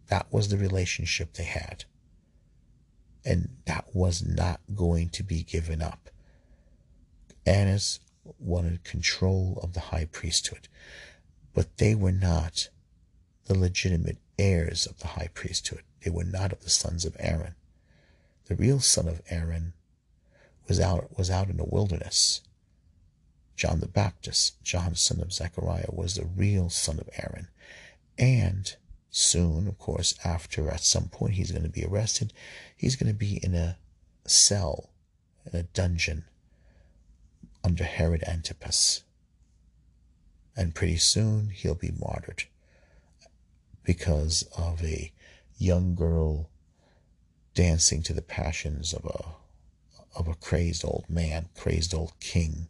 That 0.08 0.28
was 0.32 0.50
the 0.50 0.58
relationship 0.58 1.34
they 1.34 1.44
had. 1.44 1.86
And 3.26 3.50
that 3.66 3.86
was 3.94 4.26
not 4.26 4.60
going 4.76 5.10
to 5.10 5.24
be 5.24 5.44
given 5.44 5.82
up. 5.82 6.10
Annas 7.46 8.00
wanted 8.40 8.84
control 8.84 9.60
of 9.62 9.74
the 9.74 9.80
high 9.80 10.06
priesthood. 10.06 10.68
But 11.54 11.78
they 11.78 11.96
were 11.96 12.12
not 12.12 12.70
the 13.46 13.58
legitimate 13.58 14.18
heirs 14.40 14.86
of 14.86 15.00
the 15.00 15.08
high 15.08 15.30
priesthood. 15.34 15.84
They 16.04 16.10
were 16.10 16.24
not 16.24 16.52
of 16.52 16.64
the 16.64 16.70
sons 16.70 17.06
of 17.06 17.16
Aaron. 17.20 17.56
The 18.46 18.56
real 18.56 18.80
son 18.80 19.08
of 19.08 19.22
Aaron 19.30 19.74
was 20.68 20.80
out, 20.80 21.18
was 21.18 21.30
out 21.30 21.50
in 21.50 21.58
the 21.58 21.64
wilderness. 21.64 22.42
John 23.56 23.80
the 23.80 23.88
Baptist, 23.88 24.62
John, 24.64 24.96
son 24.96 25.22
of 25.22 25.32
Zechariah, 25.32 25.90
was 25.90 26.16
the 26.16 26.26
real 26.26 26.70
son 26.70 27.00
of 27.00 27.10
Aaron. 27.16 27.48
And 28.18 28.76
soon, 29.10 29.68
of 29.68 29.78
course, 29.78 30.16
after 30.26 30.70
at 30.70 30.84
some 30.84 31.08
point 31.08 31.36
he's 31.36 31.52
going 31.52 31.64
to 31.64 31.70
be 31.70 31.86
arrested, 31.86 32.34
he's 32.76 32.96
going 32.96 33.12
to 33.12 33.18
be 33.18 33.40
in 33.44 33.54
a 33.54 33.78
cell, 34.26 34.90
in 35.46 35.58
a 35.58 35.64
dungeon 35.64 36.26
under 37.64 37.84
Herod 37.84 38.24
Antipas. 38.28 39.04
And 40.56 40.76
pretty 40.76 40.98
soon 40.98 41.50
he'll 41.50 41.76
be 41.76 41.92
martyred 41.92 42.44
because 43.84 44.44
of 44.58 44.84
a 44.84 45.12
young 45.58 45.96
girl 45.96 46.50
dancing 47.54 48.02
to 48.04 48.14
the 48.14 48.22
passions 48.22 48.94
of 48.94 49.06
a 49.06 49.44
of 50.16 50.28
a 50.28 50.36
crazed 50.36 50.86
old 50.86 51.06
man, 51.10 51.50
crazed 51.58 51.94
old 51.94 52.14
king. 52.20 52.68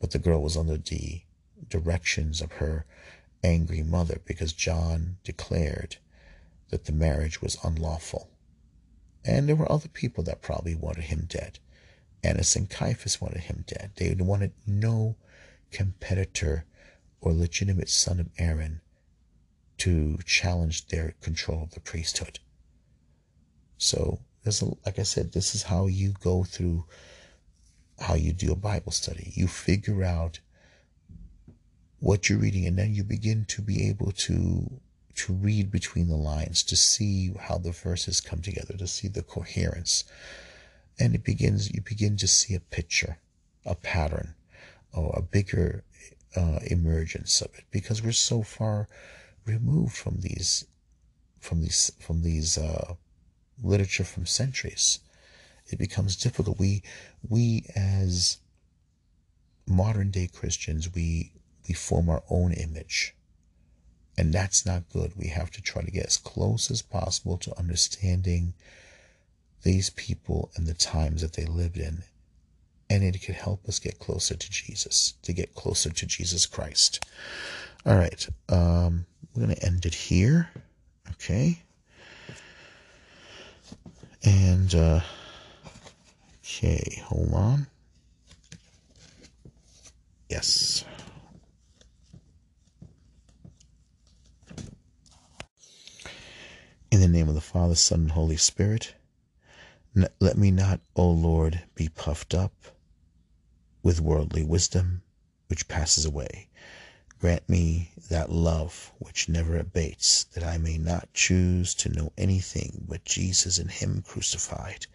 But 0.00 0.10
the 0.10 0.18
girl 0.18 0.42
was 0.42 0.56
under 0.56 0.76
the 0.76 1.22
directions 1.68 2.40
of 2.40 2.52
her 2.52 2.86
angry 3.44 3.82
mother 3.82 4.20
because 4.24 4.52
John 4.52 5.18
declared 5.22 5.98
that 6.70 6.86
the 6.86 6.92
marriage 6.92 7.40
was 7.40 7.56
unlawful. 7.62 8.30
And 9.24 9.48
there 9.48 9.56
were 9.56 9.70
other 9.70 9.88
people 9.88 10.24
that 10.24 10.42
probably 10.42 10.74
wanted 10.74 11.04
him 11.04 11.26
dead. 11.28 11.60
Annas 12.22 12.56
and 12.56 12.68
Caiaphas 12.68 13.20
wanted 13.20 13.42
him 13.42 13.64
dead. 13.66 13.92
They 13.96 14.12
wanted 14.14 14.52
no 14.66 15.16
competitor 15.74 16.64
or 17.20 17.32
legitimate 17.32 17.90
son 17.90 18.20
of 18.20 18.30
Aaron 18.38 18.80
to 19.78 20.18
challenge 20.24 20.86
their 20.86 21.14
control 21.20 21.64
of 21.64 21.72
the 21.72 21.80
priesthood. 21.80 22.38
So, 23.76 24.20
there's 24.44 24.62
a, 24.62 24.66
like 24.86 24.98
I 24.98 25.02
said, 25.02 25.32
this 25.32 25.54
is 25.54 25.64
how 25.64 25.86
you 25.88 26.14
go 26.22 26.44
through 26.44 26.84
how 27.98 28.14
you 28.14 28.32
do 28.32 28.52
a 28.52 28.56
Bible 28.56 28.92
study. 28.92 29.32
You 29.34 29.48
figure 29.48 30.04
out 30.04 30.40
what 31.98 32.28
you're 32.28 32.38
reading, 32.38 32.66
and 32.66 32.78
then 32.78 32.94
you 32.94 33.02
begin 33.02 33.44
to 33.46 33.62
be 33.62 33.88
able 33.88 34.12
to 34.12 34.80
to 35.16 35.32
read 35.32 35.70
between 35.70 36.08
the 36.08 36.16
lines, 36.16 36.62
to 36.64 36.76
see 36.76 37.32
how 37.40 37.56
the 37.56 37.70
verses 37.70 38.20
come 38.20 38.42
together, 38.42 38.76
to 38.76 38.86
see 38.86 39.08
the 39.08 39.22
coherence, 39.22 40.04
and 40.98 41.14
it 41.14 41.24
begins. 41.24 41.72
You 41.72 41.80
begin 41.80 42.16
to 42.18 42.28
see 42.28 42.54
a 42.54 42.60
picture, 42.60 43.18
a 43.64 43.74
pattern, 43.74 44.34
or 44.94 45.14
a 45.16 45.22
bigger 45.22 45.84
uh, 46.36 46.58
emergence 46.66 47.40
of 47.40 47.54
it 47.54 47.64
because 47.70 48.02
we're 48.02 48.12
so 48.12 48.42
far 48.42 48.88
removed 49.46 49.96
from 49.96 50.20
these 50.20 50.66
from 51.40 51.60
these 51.60 51.92
from 52.00 52.22
these 52.22 52.56
uh, 52.56 52.94
literature 53.62 54.04
from 54.04 54.26
centuries. 54.26 55.00
It 55.66 55.78
becomes 55.78 56.16
difficult. 56.16 56.58
We 56.58 56.82
we 57.28 57.66
as 57.74 58.38
modern 59.66 60.10
day 60.10 60.28
christians 60.30 60.94
we 60.94 61.32
we 61.68 61.74
form 61.74 62.08
our 62.08 62.22
own 62.28 62.52
image. 62.52 63.14
And 64.16 64.32
that's 64.32 64.64
not 64.64 64.88
good. 64.90 65.12
We 65.16 65.28
have 65.28 65.50
to 65.52 65.62
try 65.62 65.82
to 65.82 65.90
get 65.90 66.06
as 66.06 66.18
close 66.18 66.70
as 66.70 66.82
possible 66.82 67.36
to 67.38 67.58
understanding 67.58 68.54
these 69.62 69.90
people 69.90 70.50
and 70.54 70.66
the 70.66 70.74
times 70.74 71.22
that 71.22 71.32
they 71.32 71.46
lived 71.46 71.78
in 71.78 72.04
and 73.02 73.14
it 73.14 73.22
could 73.22 73.34
help 73.34 73.66
us 73.68 73.78
get 73.78 73.98
closer 73.98 74.34
to 74.34 74.50
Jesus, 74.50 75.14
to 75.22 75.32
get 75.32 75.54
closer 75.54 75.90
to 75.90 76.06
Jesus 76.06 76.46
Christ. 76.46 77.04
All 77.86 77.96
right, 77.96 78.26
um, 78.48 79.06
we're 79.34 79.44
going 79.44 79.56
to 79.56 79.66
end 79.66 79.84
it 79.86 79.94
here. 79.94 80.48
Okay. 81.12 81.62
And 84.24 84.74
uh, 84.74 85.00
Okay, 86.44 87.02
hold 87.06 87.32
on. 87.32 87.66
Yes. 90.28 90.84
In 96.90 97.00
the 97.00 97.08
name 97.08 97.28
of 97.30 97.34
the 97.34 97.40
Father, 97.40 97.74
Son, 97.74 98.00
and 98.00 98.10
Holy 98.12 98.36
Spirit, 98.36 98.94
let 100.20 100.36
me 100.36 100.50
not, 100.50 100.80
O 100.96 101.08
Lord, 101.10 101.62
be 101.74 101.88
puffed 101.88 102.34
up 102.34 102.52
with 103.84 104.00
worldly 104.00 104.42
wisdom, 104.42 105.02
which 105.48 105.68
passes 105.68 106.06
away. 106.06 106.48
Grant 107.20 107.46
me 107.50 107.90
that 108.08 108.32
love 108.32 108.90
which 108.98 109.28
never 109.28 109.58
abates, 109.58 110.24
that 110.32 110.42
I 110.42 110.56
may 110.56 110.78
not 110.78 111.12
choose 111.12 111.74
to 111.74 111.90
know 111.90 112.10
anything 112.16 112.86
but 112.88 113.04
Jesus 113.04 113.58
and 113.58 113.70
Him 113.70 114.00
crucified. 114.00 114.86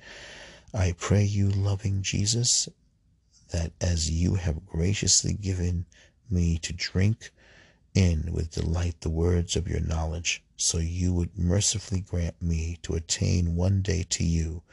I 0.73 0.93
pray 0.93 1.23
you, 1.23 1.49
loving 1.49 2.01
Jesus, 2.01 2.67
that 3.49 3.71
as 3.79 4.09
you 4.09 4.35
have 4.35 4.65
graciously 4.65 5.33
given 5.33 5.85
me 6.27 6.57
to 6.57 6.73
drink 6.73 7.31
in 7.93 8.31
with 8.31 8.51
delight 8.51 9.01
the 9.01 9.09
words 9.11 9.55
of 9.55 9.67
your 9.67 9.81
knowledge, 9.81 10.43
so 10.57 10.79
you 10.79 11.13
would 11.13 11.37
mercifully 11.37 12.01
grant 12.01 12.41
me 12.41 12.79
to 12.81 12.95
attain 12.95 13.55
one 13.55 13.83
day 13.83 14.03
to 14.09 14.23
you, 14.23 14.63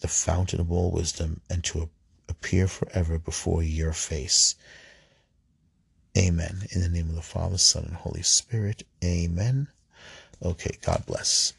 the 0.00 0.08
fountain 0.08 0.60
of 0.60 0.70
all 0.70 0.90
wisdom, 0.90 1.40
and 1.48 1.64
to 1.64 1.88
appear 2.28 2.68
forever 2.68 3.18
before 3.18 3.62
your 3.62 3.92
face. 3.92 4.54
Amen. 6.16 6.66
In 6.72 6.80
the 6.80 6.88
name 6.88 7.08
of 7.08 7.14
the 7.14 7.22
Father, 7.22 7.58
Son, 7.58 7.84
and 7.84 7.94
Holy 7.94 8.22
Spirit. 8.22 8.84
Amen. 9.04 9.68
Okay, 10.42 10.76
God 10.82 11.04
bless. 11.06 11.52